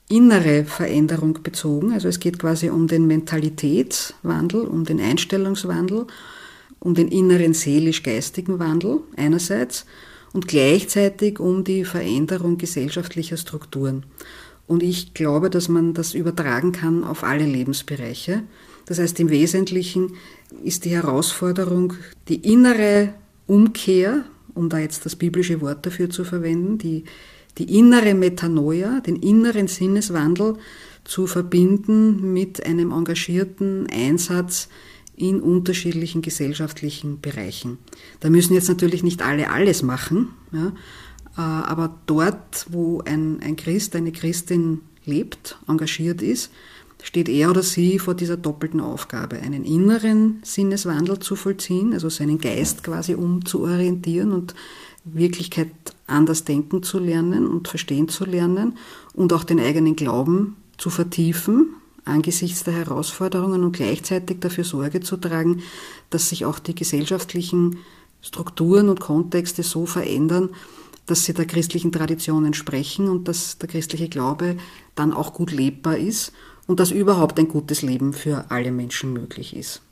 innere 0.08 0.64
Veränderung 0.64 1.42
bezogen, 1.42 1.92
also 1.92 2.08
es 2.08 2.20
geht 2.20 2.38
quasi 2.38 2.70
um 2.70 2.86
den 2.86 3.06
Mentalitätswandel, 3.06 4.62
um 4.62 4.84
den 4.84 5.00
Einstellungswandel, 5.00 6.06
um 6.78 6.94
den 6.94 7.08
inneren 7.08 7.54
seelisch-geistigen 7.54 8.58
Wandel 8.58 9.00
einerseits 9.16 9.84
und 10.32 10.46
gleichzeitig 10.46 11.40
um 11.40 11.64
die 11.64 11.84
Veränderung 11.84 12.58
gesellschaftlicher 12.58 13.36
Strukturen. 13.36 14.04
Und 14.66 14.82
ich 14.82 15.14
glaube, 15.14 15.50
dass 15.50 15.68
man 15.68 15.94
das 15.94 16.14
übertragen 16.14 16.72
kann 16.72 17.04
auf 17.04 17.24
alle 17.24 17.46
Lebensbereiche. 17.46 18.42
Das 18.84 18.98
heißt, 18.98 19.18
im 19.20 19.30
Wesentlichen 19.30 20.14
ist 20.62 20.84
die 20.84 20.90
Herausforderung 20.90 21.94
die 22.28 22.52
innere 22.52 23.14
Umkehr, 23.46 24.24
um 24.54 24.68
da 24.68 24.78
jetzt 24.78 25.04
das 25.04 25.16
biblische 25.16 25.60
Wort 25.60 25.86
dafür 25.86 26.10
zu 26.10 26.24
verwenden, 26.24 26.78
die 26.78 27.04
die 27.58 27.78
innere 27.78 28.14
Metanoia, 28.14 29.00
den 29.00 29.16
inneren 29.16 29.66
Sinneswandel 29.66 30.56
zu 31.04 31.26
verbinden 31.26 32.32
mit 32.32 32.66
einem 32.66 32.92
engagierten 32.92 33.86
Einsatz 33.90 34.68
in 35.16 35.40
unterschiedlichen 35.40 36.20
gesellschaftlichen 36.20 37.20
Bereichen. 37.20 37.78
Da 38.20 38.28
müssen 38.28 38.52
jetzt 38.52 38.68
natürlich 38.68 39.02
nicht 39.02 39.22
alle 39.22 39.50
alles 39.50 39.82
machen, 39.82 40.28
ja, 40.52 40.68
äh, 41.38 41.40
aber 41.40 41.98
dort, 42.06 42.66
wo 42.68 43.00
ein, 43.00 43.40
ein 43.42 43.56
Christ, 43.56 43.96
eine 43.96 44.12
Christin 44.12 44.82
lebt, 45.06 45.58
engagiert 45.66 46.20
ist, 46.20 46.50
steht 47.06 47.28
er 47.28 47.50
oder 47.50 47.62
sie 47.62 48.00
vor 48.00 48.14
dieser 48.14 48.36
doppelten 48.36 48.80
Aufgabe, 48.80 49.36
einen 49.36 49.64
inneren 49.64 50.40
Sinneswandel 50.42 51.20
zu 51.20 51.36
vollziehen, 51.36 51.92
also 51.92 52.08
seinen 52.08 52.38
Geist 52.38 52.82
quasi 52.82 53.14
umzuorientieren 53.14 54.32
und 54.32 54.56
Wirklichkeit 55.04 55.70
anders 56.08 56.42
denken 56.42 56.82
zu 56.82 56.98
lernen 56.98 57.46
und 57.46 57.68
verstehen 57.68 58.08
zu 58.08 58.24
lernen 58.24 58.76
und 59.14 59.32
auch 59.32 59.44
den 59.44 59.60
eigenen 59.60 59.94
Glauben 59.94 60.56
zu 60.78 60.90
vertiefen 60.90 61.68
angesichts 62.04 62.62
der 62.62 62.74
Herausforderungen 62.74 63.64
und 63.64 63.72
gleichzeitig 63.72 64.38
dafür 64.40 64.62
Sorge 64.64 65.00
zu 65.00 65.16
tragen, 65.16 65.62
dass 66.10 66.28
sich 66.28 66.44
auch 66.44 66.60
die 66.60 66.74
gesellschaftlichen 66.74 67.78
Strukturen 68.20 68.88
und 68.88 69.00
Kontexte 69.00 69.64
so 69.64 69.86
verändern, 69.86 70.50
dass 71.06 71.24
sie 71.24 71.34
der 71.34 71.46
christlichen 71.46 71.90
Tradition 71.90 72.44
entsprechen 72.44 73.08
und 73.08 73.26
dass 73.26 73.58
der 73.58 73.68
christliche 73.68 74.08
Glaube 74.08 74.56
dann 74.94 75.12
auch 75.12 75.32
gut 75.32 75.50
lebbar 75.50 75.96
ist 75.96 76.32
und 76.66 76.80
dass 76.80 76.90
überhaupt 76.90 77.38
ein 77.38 77.48
gutes 77.48 77.82
Leben 77.82 78.12
für 78.12 78.46
alle 78.50 78.72
Menschen 78.72 79.12
möglich 79.12 79.56
ist. 79.56 79.82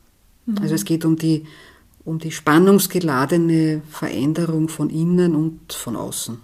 Mhm. 0.47 0.59
Also 0.59 0.75
es 0.75 0.85
geht 0.85 1.05
um 1.05 1.17
die 1.17 1.47
um 2.05 2.19
die 2.19 2.33
spannungsgeladene 2.33 3.81
Veränderung 3.91 4.69
von 4.69 4.91
innen 4.91 5.35
und 5.35 5.73
von 5.73 5.97
außen. 5.97 6.39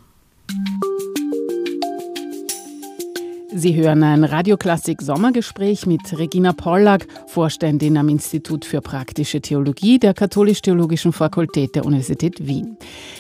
Sie 3.53 3.75
hören 3.75 4.05
ein 4.05 4.23
Radioklassik 4.23 5.03
Sommergespräch 5.03 5.85
mit 5.85 6.17
Regina 6.17 6.53
Pollack, 6.53 7.09
Vorständin 7.27 7.97
am 7.97 8.09
Institut 8.09 8.65
für 8.65 8.81
praktische 8.81 9.41
Theologie 9.41 9.99
der 9.99 10.15
Katholisch-Theologischen 10.15 11.13
Fakultät 11.13 11.75
der 11.75 11.85
Universität 11.85 12.47
Wien. 12.47 12.77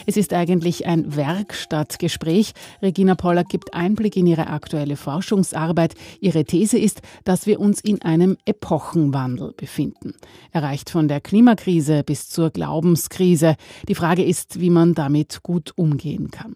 Es 0.06 0.16
ist 0.16 0.32
eigentlich 0.32 0.86
ein 0.86 1.16
Werkstattgespräch. 1.16 2.52
Regina 2.80 3.16
Pollack 3.16 3.48
gibt 3.48 3.74
Einblick 3.74 4.16
in 4.16 4.28
ihre 4.28 4.46
aktuelle 4.46 4.96
Forschungsarbeit. 4.96 5.96
Ihre 6.20 6.44
These 6.44 6.78
ist, 6.78 7.02
dass 7.24 7.46
wir 7.46 7.58
uns 7.58 7.80
in 7.80 8.00
einem 8.02 8.36
Epochenwandel 8.44 9.52
befinden. 9.56 10.14
Erreicht 10.52 10.90
von 10.90 11.08
der 11.08 11.20
Klimakrise 11.20 12.04
bis 12.04 12.28
zur 12.28 12.50
Glaubenskrise. 12.50 13.56
Die 13.88 13.96
Frage 13.96 14.24
ist, 14.24 14.60
wie 14.60 14.70
man 14.70 14.94
damit 14.94 15.42
gut 15.42 15.72
umgehen 15.76 16.30
kann. 16.30 16.54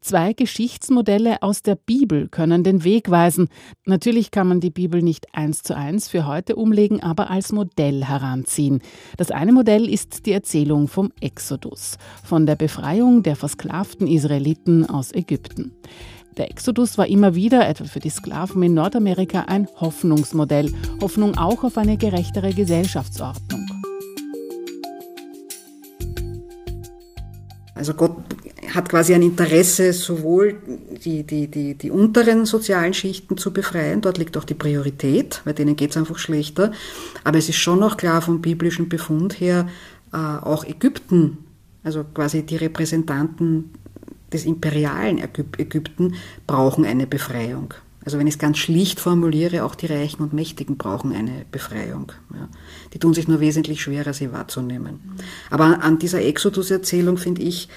Zwei 0.00 0.32
Geschichtsmodelle 0.32 1.42
aus 1.42 1.62
der 1.62 1.74
Bibel 1.74 2.28
können 2.28 2.64
den 2.64 2.84
Weg 2.84 3.10
weisen. 3.10 3.48
Natürlich 3.84 4.30
kann 4.30 4.48
man 4.48 4.60
die 4.60 4.70
Bibel 4.70 5.02
nicht 5.02 5.34
eins 5.34 5.62
zu 5.62 5.76
eins 5.76 6.08
für 6.08 6.26
heute 6.26 6.56
umlegen, 6.56 7.02
aber 7.02 7.30
als 7.30 7.52
Modell 7.52 8.04
heranziehen. 8.04 8.80
Das 9.16 9.30
eine 9.30 9.52
Modell 9.52 9.88
ist 9.88 10.26
die 10.26 10.32
Erzählung 10.32 10.88
vom 10.88 11.12
Exodus, 11.20 11.98
von 12.24 12.46
der 12.46 12.56
Befreiung 12.56 13.22
der 13.22 13.36
versklavten 13.36 14.06
Israeliten 14.06 14.88
aus 14.88 15.12
Ägypten. 15.12 15.72
Der 16.38 16.52
Exodus 16.52 16.96
war 16.96 17.08
immer 17.08 17.34
wieder, 17.34 17.68
etwa 17.68 17.84
für 17.84 17.98
die 17.98 18.10
Sklaven 18.10 18.62
in 18.62 18.72
Nordamerika, 18.72 19.40
ein 19.48 19.66
Hoffnungsmodell. 19.80 20.72
Hoffnung 21.00 21.36
auch 21.36 21.64
auf 21.64 21.76
eine 21.76 21.96
gerechtere 21.96 22.54
Gesellschaftsordnung. 22.54 23.66
Also 27.74 27.94
Gott 27.94 28.16
hat 28.74 28.88
quasi 28.88 29.14
ein 29.14 29.22
Interesse, 29.22 29.92
sowohl 29.92 30.56
die, 31.04 31.22
die, 31.22 31.48
die, 31.48 31.74
die 31.74 31.90
unteren 31.90 32.46
sozialen 32.46 32.94
Schichten 32.94 33.36
zu 33.36 33.52
befreien, 33.52 34.00
dort 34.00 34.18
liegt 34.18 34.36
auch 34.36 34.44
die 34.44 34.54
Priorität, 34.54 35.42
bei 35.44 35.52
denen 35.52 35.76
geht 35.76 35.90
es 35.90 35.96
einfach 35.96 36.18
schlechter. 36.18 36.72
Aber 37.24 37.38
es 37.38 37.48
ist 37.48 37.56
schon 37.56 37.80
noch 37.80 37.96
klar 37.96 38.22
vom 38.22 38.40
biblischen 38.40 38.88
Befund 38.88 39.40
her, 39.40 39.68
äh, 40.12 40.16
auch 40.16 40.64
Ägypten, 40.64 41.38
also 41.84 42.04
quasi 42.04 42.42
die 42.42 42.56
Repräsentanten 42.56 43.70
des 44.32 44.44
imperialen 44.44 45.18
Ägypten, 45.18 46.14
brauchen 46.46 46.84
eine 46.84 47.06
Befreiung. 47.06 47.74
Also 48.04 48.18
wenn 48.18 48.26
ich 48.26 48.34
es 48.34 48.38
ganz 48.38 48.56
schlicht 48.56 49.00
formuliere, 49.00 49.64
auch 49.64 49.74
die 49.74 49.84
Reichen 49.84 50.22
und 50.22 50.32
Mächtigen 50.32 50.78
brauchen 50.78 51.14
eine 51.14 51.44
Befreiung. 51.50 52.12
Ja. 52.32 52.48
Die 52.94 52.98
tun 52.98 53.12
sich 53.12 53.28
nur 53.28 53.40
wesentlich 53.40 53.82
schwerer, 53.82 54.14
sie 54.14 54.32
wahrzunehmen. 54.32 55.00
Aber 55.50 55.82
an 55.82 55.98
dieser 55.98 56.22
Exodus-Erzählung 56.22 57.18
finde 57.18 57.42
ich 57.42 57.68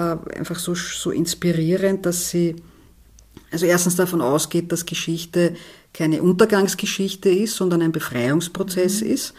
einfach 0.00 0.58
so, 0.58 0.74
so 0.74 1.10
inspirierend, 1.10 2.04
dass 2.04 2.30
sie 2.30 2.56
also 3.54 3.66
erstens 3.66 3.94
davon 3.94 4.20
ausgeht, 4.20 4.72
dass 4.72 4.84
Geschichte 4.84 5.54
keine 5.92 6.22
Untergangsgeschichte 6.22 7.28
ist, 7.28 7.54
sondern 7.54 7.82
ein 7.82 7.92
Befreiungsprozess 7.92 9.00
mhm. 9.00 9.10
ist. 9.10 9.34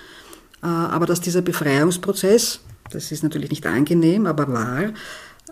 Äh, 0.63 0.67
aber 0.67 1.05
dass 1.05 1.21
dieser 1.21 1.41
Befreiungsprozess, 1.41 2.61
das 2.91 3.11
ist 3.11 3.23
natürlich 3.23 3.49
nicht 3.49 3.65
angenehm, 3.67 4.25
aber 4.25 4.47
wahr, 4.47 4.83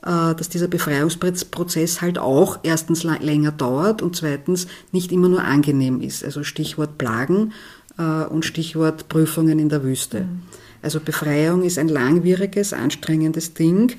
äh, 0.01 0.35
dass 0.35 0.47
dieser 0.49 0.69
Befreiungsprozess 0.69 2.01
halt 2.01 2.17
auch 2.17 2.59
erstens 2.63 3.03
länger 3.03 3.51
dauert 3.51 4.01
und 4.01 4.15
zweitens 4.15 4.67
nicht 4.93 5.11
immer 5.11 5.27
nur 5.27 5.43
angenehm 5.43 5.99
ist. 5.99 6.23
Also 6.23 6.43
Stichwort 6.43 6.97
Plagen 6.97 7.51
äh, 7.97 8.23
und 8.23 8.45
Stichwort 8.45 9.09
Prüfungen 9.09 9.59
in 9.59 9.67
der 9.67 9.83
Wüste. 9.83 10.21
Mhm. 10.21 10.43
Also 10.81 10.99
Befreiung 10.99 11.63
ist 11.63 11.77
ein 11.77 11.87
langwieriges, 11.87 12.73
anstrengendes 12.73 13.53
Ding, 13.53 13.91
äh, 13.91 13.95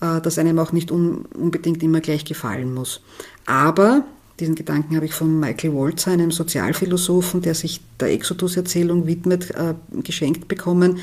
das 0.00 0.38
einem 0.38 0.58
auch 0.58 0.72
nicht 0.72 0.90
unbedingt 0.90 1.82
immer 1.82 2.00
gleich 2.00 2.24
gefallen 2.24 2.72
muss. 2.72 3.00
Aber 3.46 4.04
diesen 4.40 4.54
Gedanken 4.54 4.94
habe 4.96 5.06
ich 5.06 5.14
von 5.14 5.40
Michael 5.40 5.74
Walzer, 5.74 6.12
einem 6.12 6.30
Sozialphilosophen, 6.30 7.42
der 7.42 7.54
sich 7.54 7.80
der 7.98 8.12
Exodus-Erzählung 8.12 9.06
widmet, 9.06 9.52
geschenkt 10.02 10.48
bekommen 10.48 11.00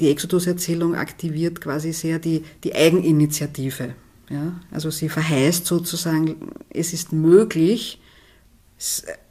die 0.00 0.10
Exodus-Erzählung 0.10 0.94
aktiviert 0.94 1.60
quasi 1.60 1.92
sehr 1.92 2.18
die, 2.18 2.42
die 2.64 2.74
Eigeninitiative. 2.74 3.94
Ja? 4.30 4.58
Also 4.70 4.90
sie 4.90 5.08
verheißt 5.08 5.66
sozusagen, 5.66 6.36
es 6.70 6.92
ist 6.92 7.12
möglich, 7.12 8.00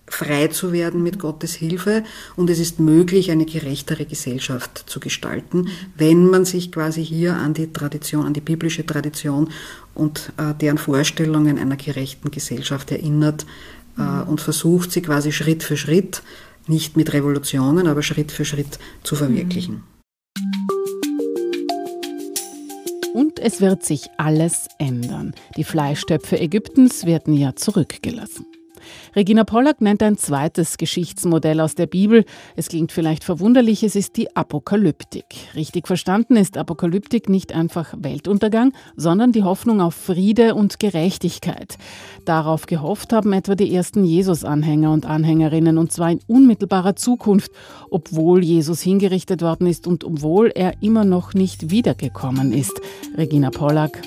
frei 0.09 0.47
zu 0.47 0.71
werden 0.73 1.03
mit 1.03 1.19
Gottes 1.19 1.53
Hilfe 1.53 2.03
und 2.35 2.49
es 2.49 2.59
ist 2.59 2.79
möglich, 2.79 3.31
eine 3.31 3.45
gerechtere 3.45 4.05
Gesellschaft 4.05 4.83
zu 4.87 4.99
gestalten, 4.99 5.69
wenn 5.95 6.25
man 6.25 6.45
sich 6.45 6.71
quasi 6.71 7.03
hier 7.05 7.35
an 7.35 7.53
die 7.53 7.71
Tradition, 7.71 8.25
an 8.25 8.33
die 8.33 8.41
biblische 8.41 8.85
Tradition 8.85 9.49
und 9.93 10.31
äh, 10.37 10.53
deren 10.59 10.77
Vorstellungen 10.77 11.57
einer 11.57 11.77
gerechten 11.77 12.31
Gesellschaft 12.31 12.91
erinnert 12.91 13.45
äh, 13.97 14.01
mhm. 14.01 14.23
und 14.23 14.41
versucht, 14.41 14.91
sie 14.91 15.01
quasi 15.01 15.31
Schritt 15.31 15.63
für 15.63 15.77
Schritt, 15.77 16.21
nicht 16.67 16.97
mit 16.97 17.13
Revolutionen, 17.13 17.87
aber 17.87 18.03
Schritt 18.03 18.31
für 18.31 18.45
Schritt 18.45 18.79
zu 19.03 19.15
verwirklichen. 19.15 19.75
Mhm. 19.75 19.83
Und 23.13 23.39
es 23.39 23.59
wird 23.59 23.83
sich 23.83 24.07
alles 24.17 24.67
ändern. 24.77 25.33
Die 25.57 25.63
Fleischtöpfe 25.63 26.39
Ägyptens 26.39 27.05
werden 27.05 27.33
ja 27.33 27.55
zurückgelassen. 27.55 28.45
Regina 29.15 29.43
Pollack 29.43 29.81
nennt 29.81 30.03
ein 30.03 30.17
zweites 30.17 30.77
Geschichtsmodell 30.77 31.59
aus 31.59 31.75
der 31.75 31.87
Bibel. 31.87 32.25
Es 32.55 32.69
klingt 32.69 32.91
vielleicht 32.91 33.23
verwunderlich, 33.23 33.83
es 33.83 33.95
ist 33.95 34.17
die 34.17 34.35
Apokalyptik. 34.35 35.25
Richtig 35.55 35.87
verstanden 35.87 36.35
ist 36.35 36.57
Apokalyptik 36.57 37.29
nicht 37.29 37.53
einfach 37.53 37.93
Weltuntergang, 37.97 38.73
sondern 38.95 39.31
die 39.31 39.43
Hoffnung 39.43 39.81
auf 39.81 39.95
Friede 39.95 40.55
und 40.55 40.79
Gerechtigkeit. 40.79 41.77
Darauf 42.25 42.65
gehofft 42.65 43.13
haben 43.13 43.33
etwa 43.33 43.55
die 43.55 43.73
ersten 43.73 44.03
Jesus-Anhänger 44.03 44.91
und 44.91 45.05
Anhängerinnen, 45.05 45.77
und 45.77 45.91
zwar 45.91 46.11
in 46.11 46.19
unmittelbarer 46.27 46.95
Zukunft, 46.95 47.51
obwohl 47.89 48.43
Jesus 48.43 48.81
hingerichtet 48.81 49.41
worden 49.41 49.67
ist 49.67 49.87
und 49.87 50.03
obwohl 50.03 50.51
er 50.53 50.81
immer 50.81 51.05
noch 51.05 51.33
nicht 51.33 51.71
wiedergekommen 51.71 52.53
ist. 52.53 52.79
Regina 53.17 53.49
Pollack. 53.49 54.01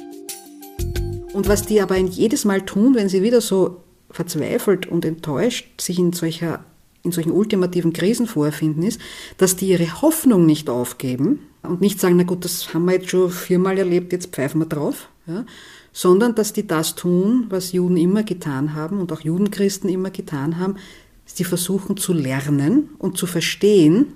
Und 1.32 1.48
was 1.48 1.64
die 1.64 1.80
aber 1.80 1.96
jedes 1.96 2.44
Mal 2.44 2.62
tun, 2.62 2.94
wenn 2.94 3.08
sie 3.08 3.22
wieder 3.22 3.40
so 3.40 3.82
verzweifelt 4.12 4.87
und 4.87 5.05
enttäuscht 5.05 5.81
sich 5.81 5.98
in, 5.98 6.12
solcher, 6.12 6.64
in 7.03 7.12
solchen 7.12 7.33
ultimativen 7.33 7.92
Krisen 7.92 8.27
vorfinden, 8.27 8.83
ist, 8.83 9.01
dass 9.38 9.57
die 9.57 9.68
ihre 9.68 10.03
Hoffnung 10.03 10.46
nicht 10.46 10.70
aufgeben 10.70 11.40
und 11.62 11.81
nicht 11.81 12.01
sagen, 12.01 12.16
na 12.16 12.25
gut, 12.25 12.44
das 12.44 12.75
haben 12.75 12.85
wir 12.85 12.94
jetzt 12.94 13.11
schon 13.11 13.31
viermal 13.31 13.79
erlebt, 13.79 14.12
jetzt 14.12 14.33
pfeifen 14.33 14.61
wir 14.61 14.66
drauf, 14.66 15.09
ja, 15.27 15.44
sondern 15.92 16.35
dass 16.35 16.53
die 16.53 16.66
das 16.66 16.94
tun, 16.94 17.46
was 17.48 17.72
Juden 17.72 17.96
immer 17.96 18.22
getan 18.22 18.75
haben 18.75 19.01
und 19.01 19.12
auch 19.12 19.20
Judenchristen 19.20 19.90
immer 19.90 20.11
getan 20.11 20.59
haben, 20.59 20.77
sie 21.25 21.44
versuchen 21.44 21.96
zu 21.96 22.12
lernen 22.12 22.90
und 22.98 23.16
zu 23.16 23.27
verstehen, 23.27 24.14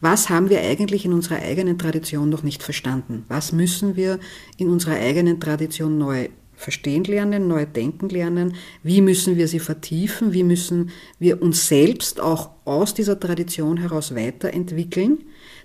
was 0.00 0.30
haben 0.30 0.48
wir 0.48 0.60
eigentlich 0.60 1.04
in 1.04 1.12
unserer 1.12 1.36
eigenen 1.36 1.78
Tradition 1.78 2.30
noch 2.30 2.42
nicht 2.42 2.62
verstanden? 2.62 3.24
Was 3.28 3.52
müssen 3.52 3.96
wir 3.96 4.18
in 4.56 4.70
unserer 4.70 4.94
eigenen 4.94 5.40
Tradition 5.40 5.98
neu 5.98 6.28
verstehen 6.60 7.04
lernen, 7.04 7.48
neu 7.48 7.64
denken 7.64 8.10
lernen, 8.10 8.54
wie 8.82 9.00
müssen 9.00 9.36
wir 9.36 9.48
sie 9.48 9.60
vertiefen, 9.60 10.32
wie 10.32 10.44
müssen 10.44 10.90
wir 11.18 11.40
uns 11.40 11.68
selbst 11.68 12.20
auch 12.20 12.50
aus 12.64 12.92
dieser 12.92 13.18
Tradition 13.18 13.78
heraus 13.78 14.14
weiterentwickeln, 14.14 15.18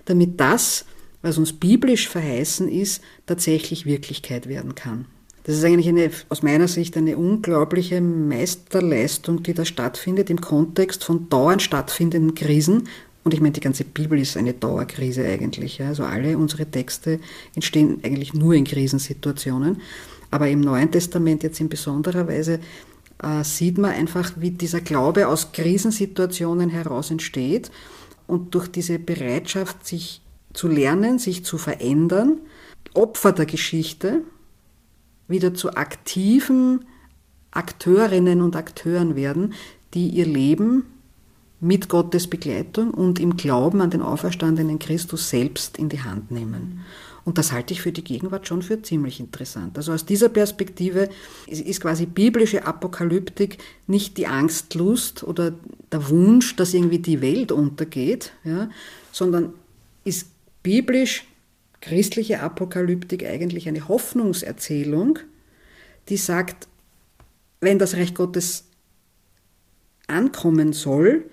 damit 0.06 0.40
das, 0.40 0.86
was 1.20 1.36
uns 1.36 1.52
biblisch 1.52 2.08
verheißen 2.08 2.68
ist, 2.68 3.02
tatsächlich 3.26 3.84
Wirklichkeit 3.84 4.48
werden 4.48 4.74
kann. 4.74 5.04
Das 5.44 5.56
ist 5.56 5.64
eigentlich 5.64 5.88
eine, 5.88 6.10
aus 6.28 6.42
meiner 6.42 6.66
Sicht 6.66 6.96
eine 6.96 7.16
unglaubliche 7.18 8.00
Meisterleistung, 8.00 9.42
die 9.42 9.54
da 9.54 9.64
stattfindet 9.64 10.30
im 10.30 10.40
Kontext 10.40 11.04
von 11.04 11.28
dauernd 11.28 11.62
stattfindenden 11.62 12.34
Krisen. 12.34 12.88
Und 13.22 13.34
ich 13.34 13.40
meine, 13.40 13.52
die 13.52 13.60
ganze 13.60 13.84
Bibel 13.84 14.18
ist 14.18 14.36
eine 14.36 14.54
Dauerkrise 14.54 15.24
eigentlich. 15.24 15.82
Also 15.82 16.04
alle 16.04 16.38
unsere 16.38 16.66
Texte 16.66 17.20
entstehen 17.54 18.00
eigentlich 18.02 18.34
nur 18.34 18.54
in 18.54 18.64
Krisensituationen. 18.64 19.82
Aber 20.30 20.48
im 20.48 20.60
Neuen 20.60 20.90
Testament 20.90 21.42
jetzt 21.42 21.60
in 21.60 21.68
besonderer 21.68 22.28
Weise 22.28 22.60
äh, 23.22 23.44
sieht 23.44 23.78
man 23.78 23.92
einfach, 23.92 24.32
wie 24.36 24.50
dieser 24.50 24.80
Glaube 24.80 25.28
aus 25.28 25.52
Krisensituationen 25.52 26.70
heraus 26.70 27.10
entsteht 27.10 27.70
und 28.26 28.54
durch 28.54 28.68
diese 28.68 28.98
Bereitschaft, 28.98 29.86
sich 29.86 30.20
zu 30.52 30.68
lernen, 30.68 31.18
sich 31.18 31.44
zu 31.44 31.58
verändern, 31.58 32.40
Opfer 32.94 33.32
der 33.32 33.46
Geschichte 33.46 34.22
wieder 35.28 35.54
zu 35.54 35.74
aktiven 35.74 36.84
Akteurinnen 37.50 38.42
und 38.42 38.56
Akteuren 38.56 39.16
werden, 39.16 39.54
die 39.94 40.08
ihr 40.08 40.26
Leben 40.26 40.84
mit 41.60 41.88
Gottes 41.88 42.28
Begleitung 42.28 42.92
und 42.92 43.18
im 43.18 43.36
Glauben 43.36 43.80
an 43.80 43.90
den 43.90 44.02
auferstandenen 44.02 44.78
Christus 44.78 45.30
selbst 45.30 45.78
in 45.78 45.88
die 45.88 46.02
Hand 46.02 46.30
nehmen. 46.30 46.84
Und 47.26 47.38
das 47.38 47.50
halte 47.50 47.74
ich 47.74 47.82
für 47.82 47.90
die 47.90 48.04
Gegenwart 48.04 48.46
schon 48.46 48.62
für 48.62 48.80
ziemlich 48.82 49.18
interessant. 49.18 49.76
Also 49.76 49.92
aus 49.92 50.06
dieser 50.06 50.28
Perspektive 50.28 51.08
ist 51.48 51.80
quasi 51.80 52.06
biblische 52.06 52.64
Apokalyptik 52.64 53.58
nicht 53.88 54.16
die 54.16 54.28
Angstlust 54.28 55.24
oder 55.24 55.52
der 55.90 56.08
Wunsch, 56.08 56.54
dass 56.54 56.72
irgendwie 56.72 57.00
die 57.00 57.20
Welt 57.20 57.50
untergeht, 57.50 58.30
ja, 58.44 58.70
sondern 59.10 59.54
ist 60.04 60.28
biblisch 60.62 61.24
christliche 61.80 62.40
Apokalyptik 62.40 63.26
eigentlich 63.26 63.66
eine 63.66 63.88
Hoffnungserzählung, 63.88 65.18
die 66.08 66.18
sagt, 66.18 66.68
wenn 67.60 67.80
das 67.80 67.94
Reich 67.94 68.14
Gottes 68.14 68.66
ankommen 70.06 70.72
soll, 70.72 71.24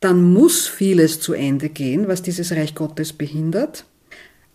dann 0.00 0.32
muss 0.32 0.66
vieles 0.66 1.20
zu 1.20 1.34
Ende 1.34 1.68
gehen, 1.68 2.08
was 2.08 2.22
dieses 2.22 2.52
Reich 2.52 2.74
Gottes 2.74 3.12
behindert. 3.12 3.84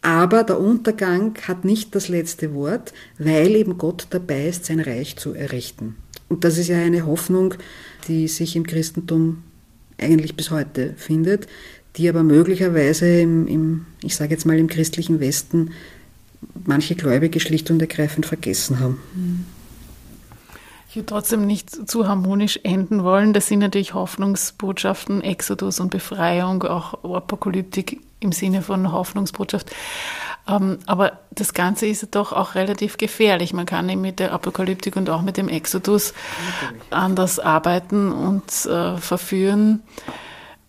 Aber 0.05 0.43
der 0.43 0.59
Untergang 0.59 1.35
hat 1.47 1.65
nicht 1.65 1.95
das 1.95 2.09
letzte 2.09 2.53
Wort, 2.53 2.93
weil 3.17 3.55
eben 3.55 3.79
Gott 3.79 4.05
dabei 4.11 4.49
ist, 4.49 4.65
sein 4.65 4.79
Reich 4.79 5.15
zu 5.15 5.33
errichten. 5.33 5.95
Und 6.29 6.43
das 6.43 6.59
ist 6.59 6.67
ja 6.67 6.77
eine 6.77 7.07
Hoffnung, 7.07 7.55
die 8.07 8.27
sich 8.27 8.55
im 8.55 8.67
Christentum 8.67 9.41
eigentlich 9.97 10.35
bis 10.35 10.51
heute 10.51 10.93
findet, 10.95 11.47
die 11.95 12.07
aber 12.07 12.21
möglicherweise 12.21 13.19
im, 13.19 13.47
im 13.47 13.85
ich 14.03 14.15
sage 14.15 14.29
jetzt 14.29 14.45
mal 14.45 14.59
im 14.59 14.67
christlichen 14.67 15.19
Westen 15.19 15.71
manche 16.65 16.93
Gläubige 16.93 17.39
schlicht 17.39 17.71
und 17.71 17.81
ergreifend 17.81 18.27
vergessen 18.27 18.79
haben. 18.79 18.99
Mhm. 19.15 19.45
Ich 20.95 20.97
würde 20.97 21.07
trotzdem 21.07 21.45
nicht 21.45 21.89
zu 21.89 22.07
harmonisch 22.07 22.57
enden 22.63 23.03
wollen. 23.03 23.33
Das 23.33 23.47
sind 23.47 23.59
natürlich 23.59 23.93
Hoffnungsbotschaften, 23.93 25.21
Exodus 25.21 25.81
und 25.81 25.89
Befreiung, 25.91 26.63
auch 26.63 26.93
Apokalyptik 27.03 27.99
im 28.21 28.31
Sinne 28.31 28.61
von 28.61 28.93
Hoffnungsbotschaft. 28.93 29.71
Ähm, 30.47 30.79
aber 30.85 31.19
das 31.31 31.53
Ganze 31.53 31.85
ist 31.85 32.15
doch 32.15 32.31
auch 32.31 32.55
relativ 32.55 32.95
gefährlich. 32.95 33.51
Man 33.51 33.65
kann 33.65 33.89
eben 33.89 33.99
mit 33.99 34.19
der 34.19 34.31
Apokalyptik 34.31 34.95
und 34.95 35.09
auch 35.09 35.21
mit 35.21 35.35
dem 35.35 35.49
Exodus 35.49 36.13
anders 36.91 37.39
arbeiten 37.39 38.13
und 38.13 38.65
äh, 38.65 38.95
verführen. 38.95 39.83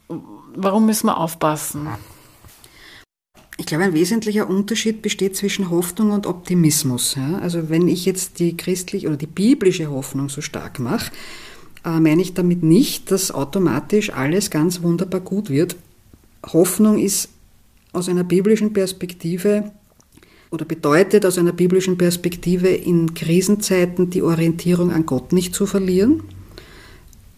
Warum 0.08 0.86
müssen 0.86 1.06
wir 1.06 1.18
aufpassen? 1.18 1.88
Ich 3.58 3.64
glaube, 3.64 3.84
ein 3.84 3.94
wesentlicher 3.94 4.48
Unterschied 4.48 5.00
besteht 5.00 5.34
zwischen 5.34 5.70
Hoffnung 5.70 6.10
und 6.10 6.26
Optimismus. 6.26 7.16
Also 7.40 7.70
wenn 7.70 7.88
ich 7.88 8.04
jetzt 8.04 8.38
die 8.38 8.56
christliche 8.56 9.08
oder 9.08 9.16
die 9.16 9.26
biblische 9.26 9.90
Hoffnung 9.90 10.28
so 10.28 10.42
stark 10.42 10.78
mache, 10.78 11.10
äh, 11.84 11.98
meine 11.98 12.20
ich 12.20 12.34
damit 12.34 12.62
nicht, 12.62 13.10
dass 13.10 13.30
automatisch 13.30 14.10
alles 14.10 14.50
ganz 14.50 14.82
wunderbar 14.82 15.20
gut 15.20 15.48
wird. 15.48 15.76
Hoffnung 16.44 16.98
ist 16.98 17.30
aus 17.92 18.10
einer 18.10 18.24
biblischen 18.24 18.74
Perspektive 18.74 19.72
oder 20.50 20.66
bedeutet 20.66 21.24
aus 21.24 21.38
einer 21.38 21.52
biblischen 21.52 21.96
Perspektive 21.96 22.68
in 22.68 23.14
Krisenzeiten 23.14 24.10
die 24.10 24.22
Orientierung 24.22 24.92
an 24.92 25.06
Gott 25.06 25.32
nicht 25.32 25.54
zu 25.54 25.64
verlieren. 25.64 26.22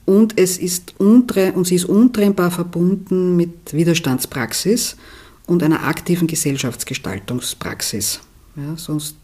Und 0.04 0.38
es 0.38 0.58
ist 0.58 0.94
untre 0.98 1.52
und 1.52 1.66
sie 1.66 1.76
ist 1.76 1.84
untrennbar 1.84 2.50
verbunden 2.50 3.36
mit 3.36 3.72
Widerstandspraxis 3.72 4.96
und 5.48 5.62
einer 5.62 5.84
aktiven 5.84 6.28
Gesellschaftsgestaltungspraxis. 6.28 8.20
Ja, 8.54 8.76
sonst 8.76 9.16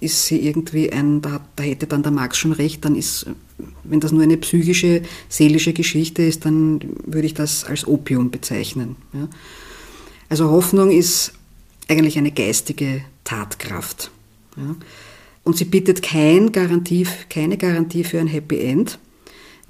ist 0.00 0.24
sie 0.26 0.40
irgendwie 0.40 0.90
ein, 0.90 1.20
da, 1.20 1.42
da, 1.56 1.62
hätte 1.62 1.86
dann 1.86 2.02
der 2.02 2.10
Marx 2.10 2.38
schon 2.38 2.52
recht, 2.52 2.84
dann 2.86 2.96
ist, 2.96 3.26
wenn 3.84 4.00
das 4.00 4.12
nur 4.12 4.22
eine 4.22 4.38
psychische, 4.38 5.02
seelische 5.28 5.74
Geschichte 5.74 6.22
ist, 6.22 6.46
dann 6.46 6.80
würde 7.04 7.26
ich 7.26 7.34
das 7.34 7.64
als 7.64 7.86
Opium 7.86 8.30
bezeichnen. 8.30 8.96
Ja. 9.12 9.28
Also 10.30 10.48
Hoffnung 10.48 10.90
ist 10.90 11.32
eigentlich 11.86 12.16
eine 12.16 12.32
geistige 12.32 13.02
Tatkraft. 13.24 14.10
Ja. 14.56 14.74
Und 15.44 15.58
sie 15.58 15.66
bietet 15.66 16.00
kein 16.00 16.50
Garantie, 16.50 17.06
keine 17.28 17.58
Garantie 17.58 18.04
für 18.04 18.20
ein 18.20 18.26
Happy 18.26 18.58
End, 18.58 18.98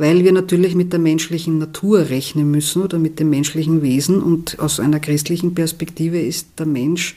weil 0.00 0.24
wir 0.24 0.32
natürlich 0.32 0.74
mit 0.74 0.94
der 0.94 0.98
menschlichen 0.98 1.58
Natur 1.58 2.08
rechnen 2.08 2.50
müssen 2.50 2.80
oder 2.80 2.98
mit 2.98 3.20
dem 3.20 3.28
menschlichen 3.28 3.82
Wesen 3.82 4.22
und 4.22 4.58
aus 4.58 4.80
einer 4.80 4.98
christlichen 4.98 5.54
Perspektive 5.54 6.18
ist 6.18 6.58
der 6.58 6.64
Mensch, 6.64 7.16